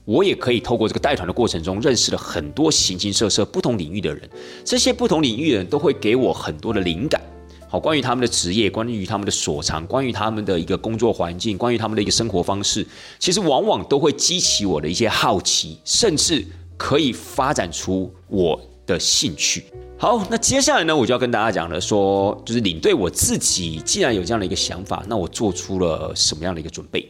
[0.06, 4.30] 我也可以透过这个带团的过程中，认识了很多形形色色不同领域的人。
[4.63, 7.20] 这些不同领域的人都会给我很多的灵感。
[7.68, 12.86] 好，关于他们的职业，关于他们的所长，关于他们的一个工作环境，关于他们的一个生活方式，
[13.18, 16.46] 其实往往都会激起我的一些好奇，甚至
[16.78, 19.65] 可以发展出我的兴趣。
[19.98, 27.10] 好，那接下来呢，我就要跟大家讲了，说就是领队我自己既然有这样的一个想法，那我做出了什么样的一个准备？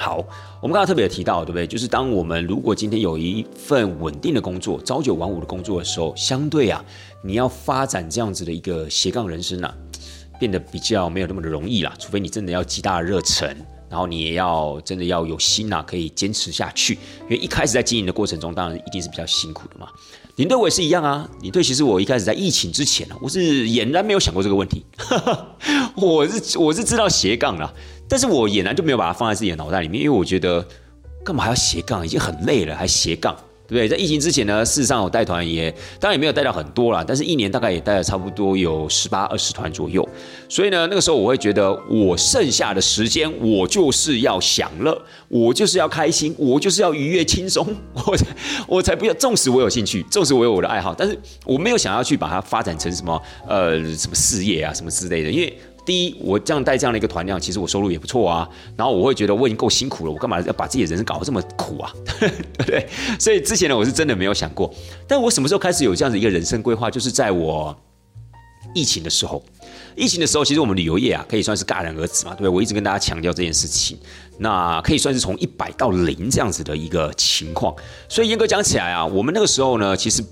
[0.00, 0.16] 好，
[0.62, 1.66] 我们刚刚特别提到，对不对？
[1.66, 6.82] 就是当我们如果今天有一份稳定的工作，朝九晚五的工作的时候，相对啊，
[7.22, 9.74] 你要发展这样子的一个斜杠人生啊，
[10.38, 11.92] 变得比较没有那么的容易啦。
[11.98, 13.54] 除非你真的要极大的热忱，
[13.90, 16.94] 然后你也要真的要有心呐，可以坚持下去。
[17.24, 19.86] 因为一开始在经营的过程中，当然一定是比较辛苦的嘛。
[20.36, 24.82] 领队我也是一样啊，领队其实我一开始在疫情之前呢，我是俨然没有想过这个问题，
[25.94, 27.70] 我是我是知道斜杠了，
[28.10, 30.62] 但是我俨然就没有把它放在自己的脑袋里面，因为我觉得
[31.24, 33.34] 干嘛还要斜杠，已经很累了，还斜杠。
[33.70, 33.88] 对不对？
[33.88, 35.70] 在疫情之前呢，事实上我带团也，
[36.00, 40.04] 当然也没有带到很多啦，但是一年大概也带了差不多有十八二十团左右。
[40.48, 48.26] 所以呢，那个时候我会觉得，我剩下的时间，我就是要享乐，我就是要开心，我就是要愉悦轻松，我才
[48.66, 49.14] 我才不要。
[49.14, 55.56] 纵使我有兴趣，纵使我有我的爱好，但是我没有想要去把它发展成什么呃什么事业啊什么之类的，因为。
[55.84, 58.48] 第一，我这样带这样的一个团量，其实我收入也不错啊。
[58.76, 61.92] 然后我会觉得我已经够辛苦了，我干嘛要把自己的人生搞得这么苦啊？
[62.20, 62.86] 对 不对？
[63.18, 64.72] 所以之前呢，我是真的没有想过。
[65.08, 66.90] 但我什么时候开始有这样的一个人生规划？
[66.90, 67.76] 就是在我
[68.74, 69.42] 疫情的时候。
[69.96, 72.48] 疫情的时候，其实我们旅游业啊，可以算是戛然而止嘛，对不对？
[72.48, 73.98] 我一直跟大家强调这件事情。
[74.38, 77.74] 那可以算是从一百到零这样子的一个情况。
[78.08, 80.24] 所以严格讲起来啊，我们那个时候呢，其实。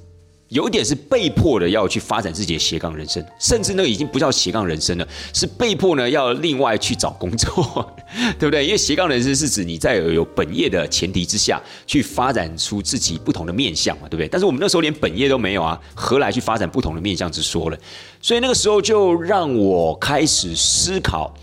[0.49, 7.95] 有一点是被迫的要去发展自己的斜杠人生，甚至那个已经不叫斜杠人生了，是被迫呢要另外去找工作，
[8.41, 8.65] 对不对？
[8.65, 14.29] 因为斜杠人生是指你在有本业的前提之下去发展出自己不同的面相嘛，对不对？
[14.29, 17.79] 但是我们那时候连本业都没有啊，何来去发展不同的面相之说了？
[18.23, 21.35] 所以那个时候就让我开始思考，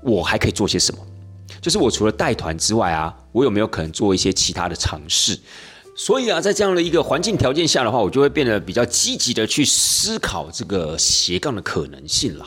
[0.00, 1.00] 我还可以做些什么？
[1.60, 5.36] 就是我除了带团之外啊，我有没有可能做一些其他的尝试？
[5.96, 12.44] 所以啊，在这样的一个环境条件下的话，我就会变得比较积极的去思考这个斜杠的可能性了。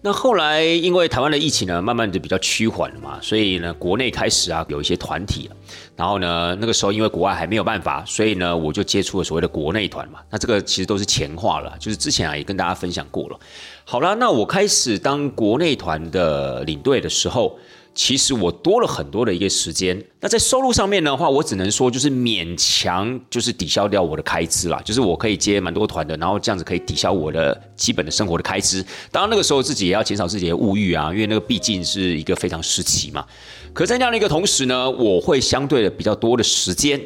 [0.00, 5.56] 那后来因为台湾的疫情呢，慢慢的比较趋缓了嘛，所以呢，国内开始啊有一些团体了。
[5.96, 10.20] 然后呢，那个时候因为国外还没有办法，所以呢，我就接触了所谓的国内团嘛。
[10.30, 13.38] 那这个其实都是前话了，就是之前啊也跟大家分享过了。
[13.84, 17.58] 好了，那我开始当国内团的领队的时候。
[17.94, 28.84] 其实我多了很多的一个时间，那在收入上面的话，我只能说就是勉强就是抵消掉我的开支啦，就是我可以接蛮多团的，然后这样子可以抵消我的基本的生活的开支。
[29.10, 33.26] 当然那个时候自己也要减少自己的物欲啊，因为那个毕竟是一个非常时期嘛。
[33.72, 37.00] 可在这样的一个同时呢，我会相对的比较多的时间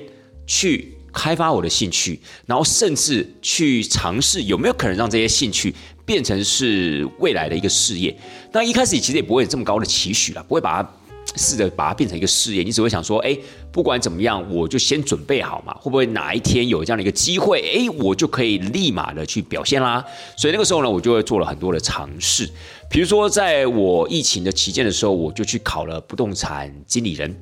[0.47, 5.75] 去开发我的兴趣，然后甚至去尝试有没有可能让这些兴趣。
[6.05, 8.14] 变成是未来的一个事业，
[8.51, 10.90] 那一开始其实也不会有这么高的期许了，不会把它
[11.37, 13.38] 试着把它变成一个事业，你只会想说，哎，
[13.70, 20.05] 不管怎么样，我就先准备好嘛，会不会哪一天有这样的一个机会，哎，我就可以立马的去表现啦。
[20.37, 22.51] 所以那个时候呢，我就会做了很多的尝试，
[22.90, 27.35] 比如说在我疫情的期间的时候，我就去考了不动产经理人。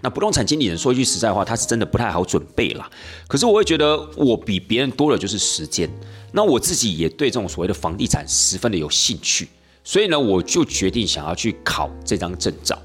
[0.00, 2.88] 那不动产经理人说一句实在话，他是真的不太好准备啦。
[3.26, 5.90] 可是我会觉得我比别人多的就是时间。
[6.30, 9.48] 那我自己也对这种所谓的房地产十分的有兴趣，
[9.82, 12.78] 所以呢，我就决定想要去考这张证照。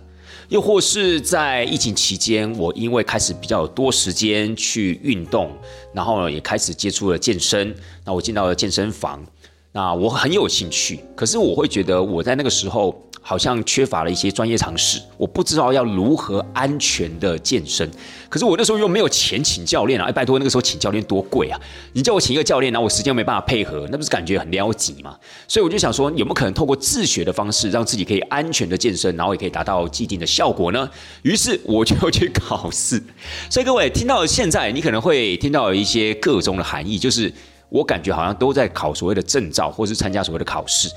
[0.50, 5.52] 又或是在疫情期间，我因为开始比较多时间去运动，
[5.94, 7.76] 然后呢，也开始接触了健身。
[8.06, 9.24] 那我进到了健身房，
[9.72, 11.00] 那我很有兴趣。
[11.16, 13.00] 可是我会觉得我在那个时候。
[13.26, 17.90] 好像缺乏了一些专业常识，我不知道要如何安全的健身。
[18.30, 20.06] 可是我那时候又没有钱请教练啊！
[20.08, 21.58] 哎，拜托，那个时候请教练多贵啊！
[21.94, 25.18] 你叫我请一个教练，然后我时间没办法配合，那不是感觉很撩急吗？
[25.48, 30.90] 所以我就想说，有没有可能透过自学的方式，让自己可以安全的健身，然后也可以达到既定的效果呢？
[31.22, 33.02] 于是我就去考试。
[33.50, 37.32] 所以各位听到现在，你可能会听到一些个中的含义，就是
[37.70, 40.90] 我感觉好像都在考所谓的证照，或是参加所谓的考试。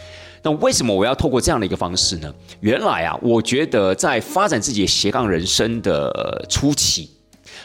[0.46, 2.32] 那为什么我要透过这样的一个方式呢？
[2.60, 7.10] 原来啊，我觉得在发展自己的斜杠人生的初期，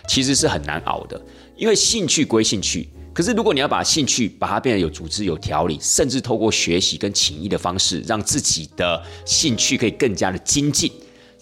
[0.08, 1.22] 其实是很难熬的。
[1.56, 10.92] 因为兴趣归兴趣，可是如果你要把兴趣把它变得有组织、有条理，甚至透过学习跟情谊的方式，让自己的兴趣可以更加的精进，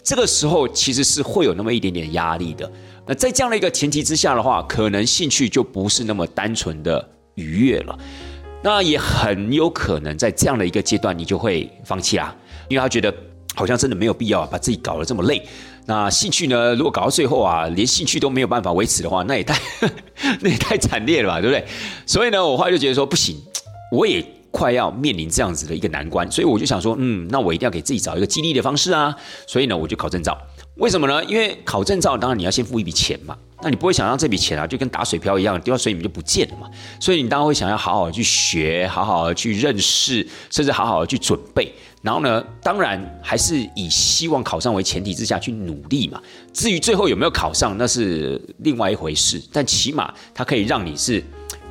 [0.03, 2.69] 这个时候其实是会有那么一点点压力的。
[3.07, 7.97] 那在这样的一个前提之下的话，可能兴趣就不是那么单纯的愉悦了。
[8.61, 12.35] 那也很有可能在这样的一个阶段，你就会放弃啦，
[12.67, 13.13] 因为他觉得
[13.55, 15.41] 好像真的没有必要把自己搞得这么累，
[15.85, 19.57] 那兴趣呢，如果搞到最后啊，连兴趣都没有办法维持的话，那也太
[20.41, 21.65] 那也太惨烈了吧，对不对？
[22.05, 23.37] 所以呢，我后来就觉得说不行，
[23.91, 29.15] 我也快要面临这样子的一个难关，所以我就想说，嗯，那我一定要给自己找一个激励的方式啊。
[29.47, 30.37] 所以呢，我就考证照。
[30.79, 31.21] 为什么呢？
[31.25, 33.37] 因为考证照，当然你要先付一笔钱嘛。
[33.61, 36.69] 那你不会想让这笔钱啊，就跟打水漂一样，丢到水里面就不见了嘛？
[37.01, 41.69] 所以你当然会想要好好去学，好好去认识，甚至好好去准备。
[42.01, 46.21] 然后呢，当然还是以希望考上为前提之下去努力嘛。
[46.53, 49.41] 至于最后有没有考上，那是另外一回事。
[49.51, 51.21] 但起码它可以让你是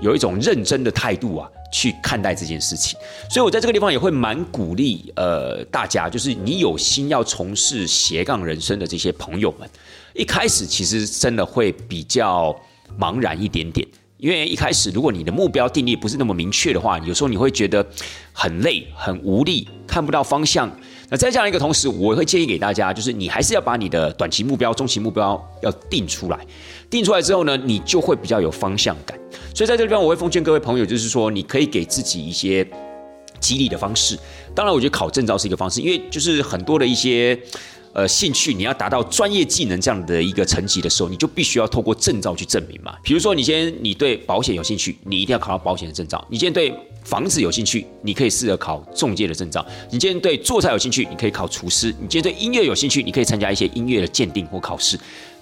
[0.03, 1.49] 有一种认真的态度啊。
[1.71, 2.99] 去看待这件事情，
[3.31, 9.69] 所以我在这个地方也会蛮鼓励呃大家，就是你有心要从事斜杠人生的这些朋友们，
[10.15, 12.55] 一开始其实真的会比较
[12.99, 17.87] 茫然一点点，因为一开始如果你的目标定义不是那么明确的话，有时候你会觉得
[18.33, 20.71] 很累、很无力，看不到方向。
[21.11, 26.39] 那在这样一个同时，我会建议给大家，就是你还是要把你的短期目标、中期目标要定出来。
[26.91, 29.19] 定出来之后呢，你就会比较有方向感。
[29.55, 32.67] 所以在这个地方，我会奉劝各位朋友，就是说，你可以给自己一些
[33.41, 34.19] 激励的方式。
[34.55, 37.39] 当然，我觉得考证照是一个方式，因为就是很多的一些。
[37.95, 42.95] 呃，兴趣你要达到专业技能这样的一个层级的时候，你就必须要透过证照去证明嘛。
[43.03, 46.73] 比如说，你先你对保险有兴趣，你一定要考到保险的证照；你今天对
[47.03, 54.97] 房子有兴趣，你可以试着考中介的证照；你今天对做菜有兴趣，你可以考厨师；你今天对音乐有兴趣，你可以参加一些音乐的鉴定或考试。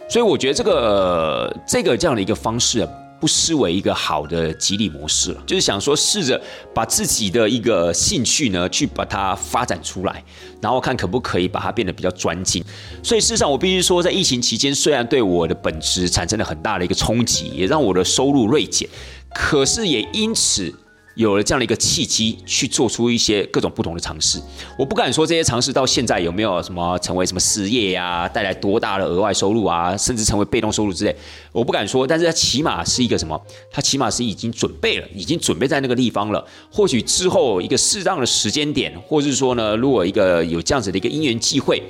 [0.08, 2.88] 所以，我觉得这个这个这样的一个方式。
[3.18, 6.38] 不失为一个好的激励模式了，就是想说试着
[6.74, 10.22] 把自己的一个兴趣呢，去把它发展出来，
[10.60, 12.62] 然后看可不可以把它变得比较专精。
[13.02, 18.86] 所以事实上，我必须说，在疫情期间，虽然对我的本职产生了很大的一个冲击，也让我的收入锐减，
[19.34, 20.70] 可是也因此。
[21.16, 24.38] 有了这样的一个契机，去做出一些各种不同的尝试。
[24.78, 31.16] 我不敢说这些尝试到现在有没有什么成为什么事业呀，带来多大的额外收入啊，甚至成为被动收入之类，
[31.52, 32.06] 我不敢说。
[32.06, 33.40] 但是它起码是一个什么？
[33.72, 36.46] 它起码是已经准备了，已经准备在那个地方了。
[36.70, 41.82] 或许之后一个适当的时间点，或者是说呢，如果一个有这样子的一个因缘际会，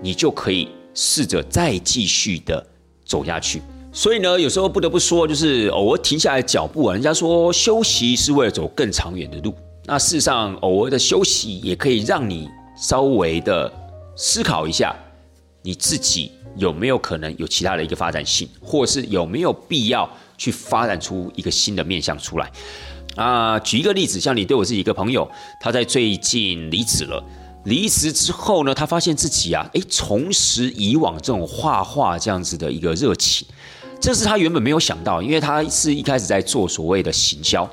[0.00, 2.64] 你就可以试着再继续的
[3.04, 3.60] 走下去。
[3.96, 6.92] 所以呢，有时候不得不说，就是偶尔停下来脚步啊。
[6.92, 13.72] 人家说休息是为了走更长远的路，那事实上，偶尔的休息也可以让你稍微的
[14.16, 14.92] 思考一下，
[15.62, 22.50] 你自己有没有可能有其他的一个发展性，或是有没有必要去发展出一个新的面向出来。
[23.14, 25.30] 啊，举一个例子，像你对我自己一个朋友，
[25.60, 27.22] 他在最近离职了，
[27.64, 33.46] 离职之后呢，他发现自己啊，诶，重拾以往这种画画这样子的一个热情。
[34.04, 37.66] 这是他原本没有想到，因为他是一开始在做所谓的行销，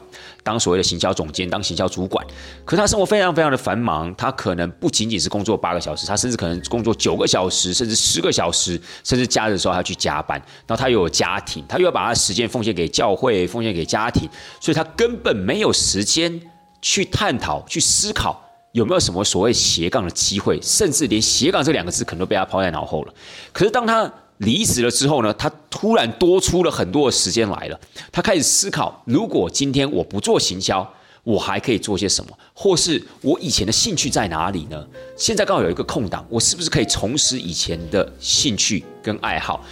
[0.43, 2.25] 当所谓的行销总监，当行销主管。
[2.63, 10.41] 可他生活非常非常的繁忙，他可能不仅仅是工作八个小时，他甚至可能工作九个小时，甚至十个小时，甚至假日的时候还要去加班。
[10.65, 14.29] 然后他又有家庭，他又要把他的时间奉献给教会，奉献给家庭，
[14.61, 16.41] 所以他根本没有时间
[16.81, 23.13] 去探讨、去思考有没有什么所谓斜杠的机会，甚至连斜杠这两个字可能都被他抛在脑后了。
[23.51, 24.09] 可是当他
[24.41, 27.79] 离职了之后呢，他突然多出了很多的时间来了。
[28.11, 30.87] 他开始思考，如果今天我不做行销，
[31.23, 32.31] 我还可以做些什么？
[32.53, 34.85] 或是我以前的兴趣在哪里呢？
[35.15, 39.63] 现在刚好有一个空档，我是不是可以重拾以前的兴趣跟爱好？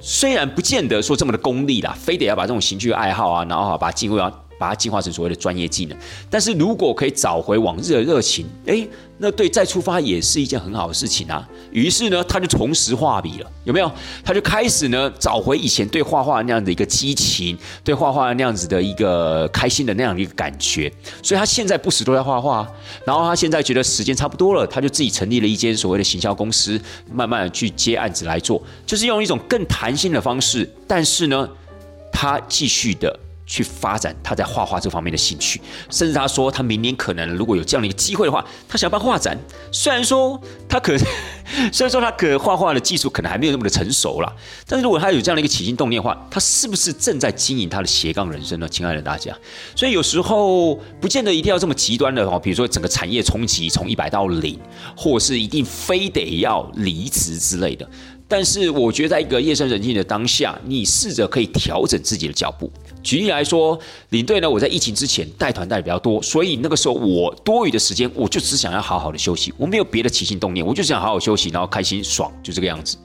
[0.00, 4.40] 虽然不见得说这么的功利啦，非得要把这种兴趣爱好啊，然后把它进入到。
[4.56, 5.98] 把它进化成所谓的专业技能，
[6.30, 11.46] 但是如果可以找回往日的热情，诶，那对再出发也是一件很好的事情啊。
[11.70, 13.90] 于是呢，他就重拾画笔了，有没有？
[14.24, 20.92] 他就开始呢，找回以前对画画那样的一个激情，对画画那样子的一个开心的那样的一个感觉。
[21.22, 22.66] 所以他现在不时都在画画，
[23.04, 26.80] 然后他现在觉得时间差不多了，他就自己成立了一间所谓的行销公司，
[27.12, 31.48] 慢慢的去接案子来做，就是用一种更弹性的方式，但是呢，
[32.12, 33.20] 他继续的。
[33.46, 39.38] 去发展他在画画这方面的兴趣，甚至他说他明年可能如果有这样的一个机会的话，他想要办画展。
[39.70, 40.96] 虽然说他可，
[41.72, 44.32] 虽然说他可画画的技术可能还没有那么的成熟啦，
[44.66, 48.68] 但是如果他有这样的一个起心动念的话，他是不是正在经营他的斜杠人生呢？
[48.68, 49.36] 亲爱的大家，
[49.76, 54.58] 所以有时候不见得一定要这么极端的哦，比如说整个产业冲击从一百到零，
[54.96, 57.88] 或是一定非得要离职之类的。
[58.26, 62.72] 但是我觉得在一个夜深人静的当下，你试着可以调整自己的脚步。
[63.04, 63.78] 举例来说，
[64.08, 72.96] 领队呢，我在疫情之前带团带的比较多，所以那个时候我多余的时间，我就只想要好好的休息，我没有别的起心动念，我就想好好休息，然后开心爽，就这个样子。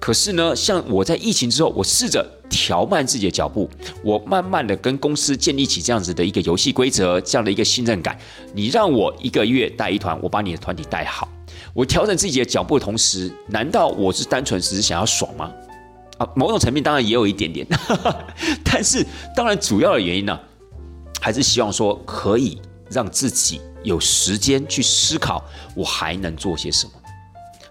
[0.00, 3.68] 可是呢，像我在疫情之后，我试着调慢自己的脚步，
[4.02, 8.18] 我慢慢的跟公司建立起这样子的一个游戏规则，这样的一个信任感。
[8.54, 11.28] 你让我一个月带一团，我把你的团体带好。
[11.74, 15.50] 我调整自己的脚步的同时，难道我是单纯只是想要爽吗？
[16.22, 17.66] 啊，某种层面当然也有一点点，
[18.64, 19.04] 但是
[19.34, 20.38] 当然主要的原因呢，
[21.20, 25.42] 还是希望说可以让自己有时间去思考，
[25.74, 26.92] 我还能做些什么。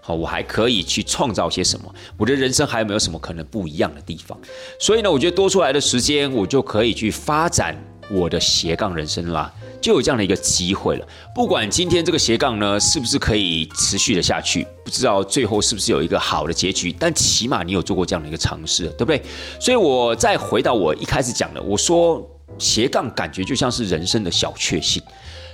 [0.02, 1.94] 好，我还可以去创造些什么？
[2.18, 4.36] 我的人生还有没有什么可能不一样的地方？
[4.78, 7.76] 所以呢，我觉得多出来的时间，我就可以去发展
[8.10, 11.06] 我的斜杠人生啦，就有这样的一个机会了。
[11.34, 19.20] 不管今天这个斜杠呢，是不是可以持续的下去，不知道最后是不是有一个好的结局，但起码你有做过这样的一个尝试，对不对？
[19.60, 22.26] 所以我再回到我一开始讲的，我说
[22.58, 25.02] 斜杠感觉就像是人生的小确幸，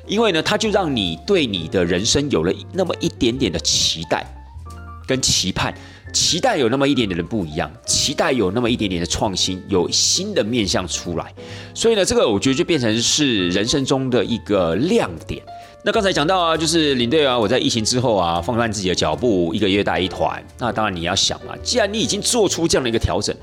[0.07, 4.25] 因为呢，它就让你对你的人生有了那么一点点的期待。
[5.07, 5.73] 跟期盼、
[6.13, 11.33] 期待有那么一点点的不一样，期待有那么一点点的创新，有新的面向出来，
[11.75, 15.43] 所以呢，这个我觉得就变成是人生中的一个亮点。
[15.85, 20.45] 那刚才讲到啊，就是领队啊，我在疫情之后啊，放慢自己的脚步，一个月带一团。
[20.59, 23.35] 那当然你要想啊，既然你已经做出这样的一个调整，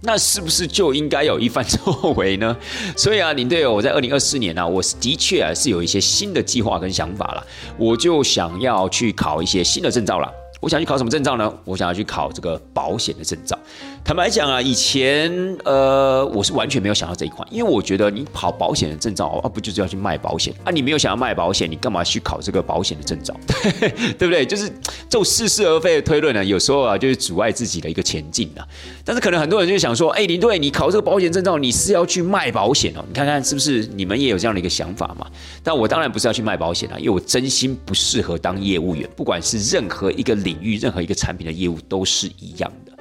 [0.00, 2.56] 那是不是就应该有一番作为呢？
[2.96, 7.46] 所以啊，领队，我在二零二四年呢，我的确啊是有一些新的计划跟想法了，
[7.76, 10.32] 我就想要去考一些新的证照了。
[10.62, 11.52] 我想去考什么证照呢？
[11.64, 13.58] 我想要去考这个保险的证照。
[14.04, 15.32] 坦白讲啊，以前
[15.64, 20.70] 呃，我是完全没有想到这一块，因为我觉得你考保险的证照啊，不就是要去卖保险啊？
[20.72, 23.34] 你没有想要卖保险，你干嘛去考这个保险的证照？
[24.18, 24.44] 对不对？
[24.44, 24.68] 就是
[25.08, 28.66] 这种似是而非的推论呢，有时候啊，就是阻碍自己的一个前进啊。
[29.04, 33.04] 但是可能很多人就想说，哎，林队，你考这个保险证照，你是要去卖保险哦？
[33.06, 35.26] 你看看是不是你们也有这样的一个想法嘛？
[35.62, 42.91] 但我当然不是要去卖保险啊，因为我真心不适合当业务员，不管是任何一个领域、任何一个产品的业务都是一样的。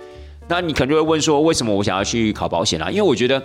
[0.52, 2.91] 那你可能就会问说，为什么我想要去考保险啊？
[2.91, 3.41] 因为我觉得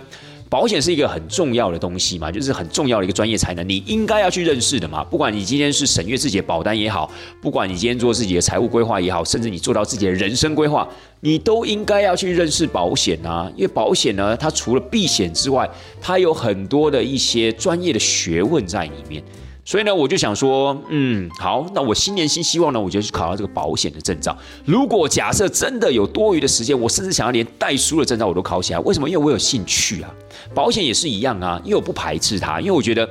[0.49, 5.01] 保险是一个很重要的东西嘛，就是很重要的一个专业才能，你应该要去认识的嘛。
[5.05, 7.09] 不管你今天是审阅自己的保单也好，
[7.41, 10.85] 不管你今天做自己的财务规划也好，甚至你做到自己的人生规划，
[11.21, 13.49] 你都应该要去认识保险啊。
[13.55, 15.69] 因为保险呢，它除了避险之外，
[16.01, 19.23] 它有很多的一些专业的学问在里面。
[19.67, 24.33] 所以呢，我就想说，嗯，好，那我新年新希望呢，我就去考到这个保险的证照。
[24.63, 28.79] 如果假设真的有多余的时间，我甚至想要连代书的证照我都考起来。
[28.79, 29.09] 为什么？
[29.09, 30.09] 因为我有兴趣啊。
[30.55, 33.05] 保险也是一样啊，因为我不排斥它，因为我觉得。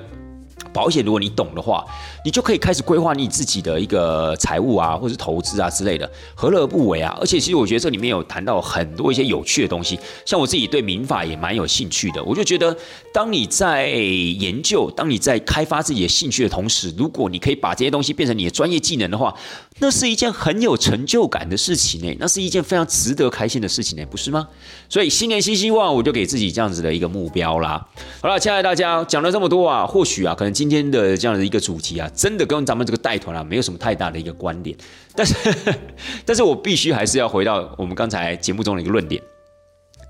[0.73, 1.83] 保险，如果你懂的话，
[2.27, 7.17] 你就可以开始规划你自己的一个财务啊，或者是投资啊之类的，何乐而不为啊？
[7.21, 12.25] 而且，其实我觉得这里面有谈到很多一些有趣的东西，像我自己对民法也蛮有兴趣的。
[12.25, 12.77] 我就觉得，
[13.13, 19.33] 当你在研究，当你在开发自己的兴趣的同时，如果你可以把这些东西变成你的专业技能的话，
[19.79, 24.49] 那是一件很有成就感的事情呢，那是一件非常值得开心的事情呢，不是吗？
[24.89, 27.87] 所以新年新希望，我就给自己这样子的一个目标啦。
[28.21, 34.77] 好了，亲爱的大家，讲了这么多啊，或许啊，可能今天的这样的一个主题啊，真的跟咱们这个带团啊，没有什么太大的一个关联。
[35.15, 35.35] 但是，
[36.25, 39.23] 但是我必须还是要回到我们刚才节目中的一个论点，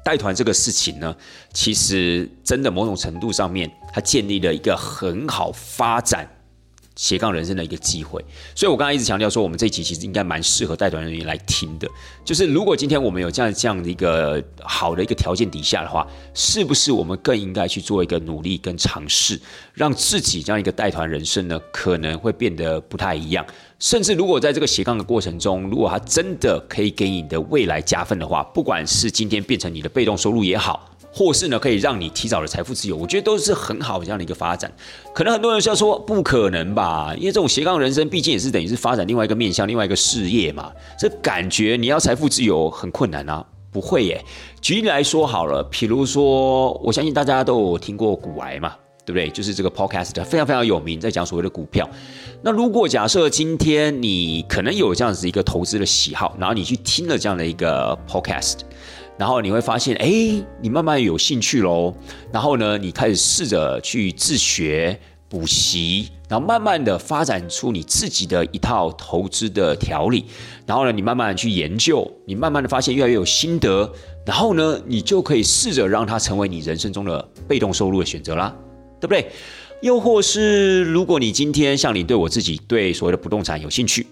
[0.05, 1.15] 带团这个事情呢，
[1.53, 6.29] 其实真的某种程度上面，它建立了一个很好发展。
[6.97, 8.25] 斜杠人生的一个机会，
[8.55, 11.87] 所以我刚才一直强调说，我们这一期其实应该蛮适合带团人员来听的。
[12.25, 19.39] 就是如果今天我们有这样这样的一个好的一个条件底下的话，是不是我们更应该去做一个努力跟尝试，
[19.75, 23.45] 让自己这样一个带团人生呢，可能会变得不太一样。
[23.79, 30.96] 甚至如果在这个斜杠的过程中，如果它真的可以给你的未来加分的话，不管是今天变成你的被动收入也好。
[31.17, 34.71] 或是呢，可以让你提早的财富自由，我觉得都是很好这样的一个发展。
[35.15, 40.71] 可能很多人是要说不可能吧，因为这种斜杠人生毕竟也是等于是发展另外一个面向、另外一个事业嘛。
[40.99, 43.43] 这感觉你要财富自由很困难啊？
[43.73, 44.23] 不会耶。
[44.61, 48.75] 举例来说好了，比如说，我相信大家都有听过股癌嘛，
[49.07, 49.31] 对不对？
[49.31, 51.89] 就是这个 podcast 非常非常有名，在讲所谓的股票。
[52.43, 58.59] 那如果假设今天你可能有这样子一个投资的喜好，然后你去听了这样的一个 podcast。
[59.19, 61.95] 然后你会发现，哎，你慢慢有兴趣喽。
[62.33, 64.99] 然后呢，你开始试着去自学
[65.29, 70.27] 补习，然后慢慢的发展出你自己的一套投资的条理。
[70.67, 73.91] 然后呢，你慢慢去研究，你慢慢的发现越来越有心得。
[74.25, 78.55] 然后呢，你就可以试着让它成为你人生中的被动收入的选择啦，
[79.01, 79.31] 对不对？
[79.83, 84.07] 又或是如果你今天像你对我自己对所谓的不动产有兴趣。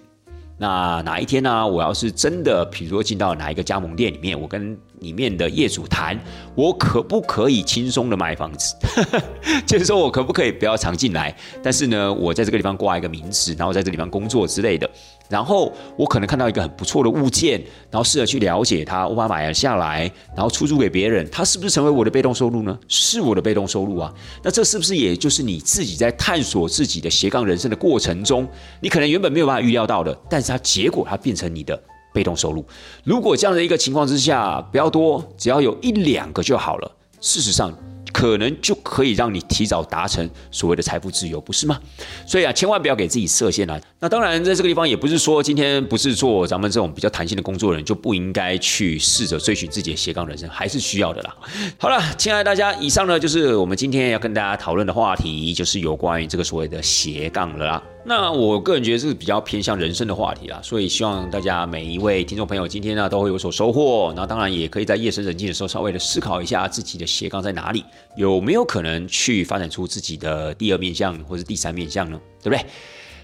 [0.56, 1.66] 那哪一天呢？
[1.66, 6.18] 我要是真的，比如说进到哪一个加盟店里面，我跟里面的业主谈，
[6.54, 8.74] 我可不可以轻松的买房子？
[9.66, 14.88] 就是说我可不可以不要常进来，但是呢，我在这个地方挂一个名字，然后在这个地方工作之类的。
[15.28, 17.58] 然后我可能看到一个很不错的物件，
[17.90, 22.78] 然后试着去了解它，我把它买了下来，然后出租给别人，它是不是成为我的被动收入呢？
[22.88, 24.12] 是我的被动收入啊。
[24.42, 28.46] 那这是不是也就是你自己在探索自己的斜杠人生的过程中，
[28.80, 31.82] 你可能原本没有办法预料到的，但是它结果它变成你的
[32.14, 32.64] 被动收入。
[33.04, 36.90] 如果这样的一个情况之下，不要多，只要有一两个就好了。
[37.20, 37.76] 事实上。
[38.12, 41.80] 可能就可以让你提早达成所谓的财富自由，不是吗？
[42.24, 43.78] 所以啊，千万不要给自己设限啊。
[43.98, 51.36] 那当然，在这个地方也不是说今天不是做咱们这种比较弹性的工作人就不应该去试着追寻自己的斜杠人生，还是需要的啦。
[51.76, 57.82] 好了，亲爱的大家，以上呢就是我们今天要跟大家讨论的话题，就是有关于这个所谓的斜杠了啦。
[58.06, 64.12] 那我个人觉得是比较偏向人生的话题啦，所以希望大家每一位听众朋友今天呢都会有所收获。
[64.14, 67.82] 那当然也可以在夜深人静的时候稍微的思考一下自己的斜杠在哪里，
[68.14, 72.20] 有没有可能去发展出自己的第二面相或是第三面相呢？
[72.42, 72.66] 对不对？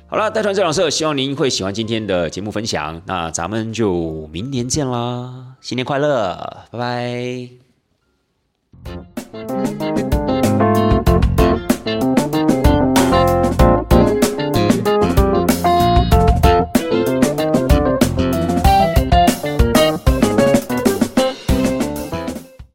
[0.06, 3.00] 好了，带团这两社，希望您会喜欢今天的节目分享。
[3.06, 7.48] 那咱们就明年见啦，新年快乐，拜拜。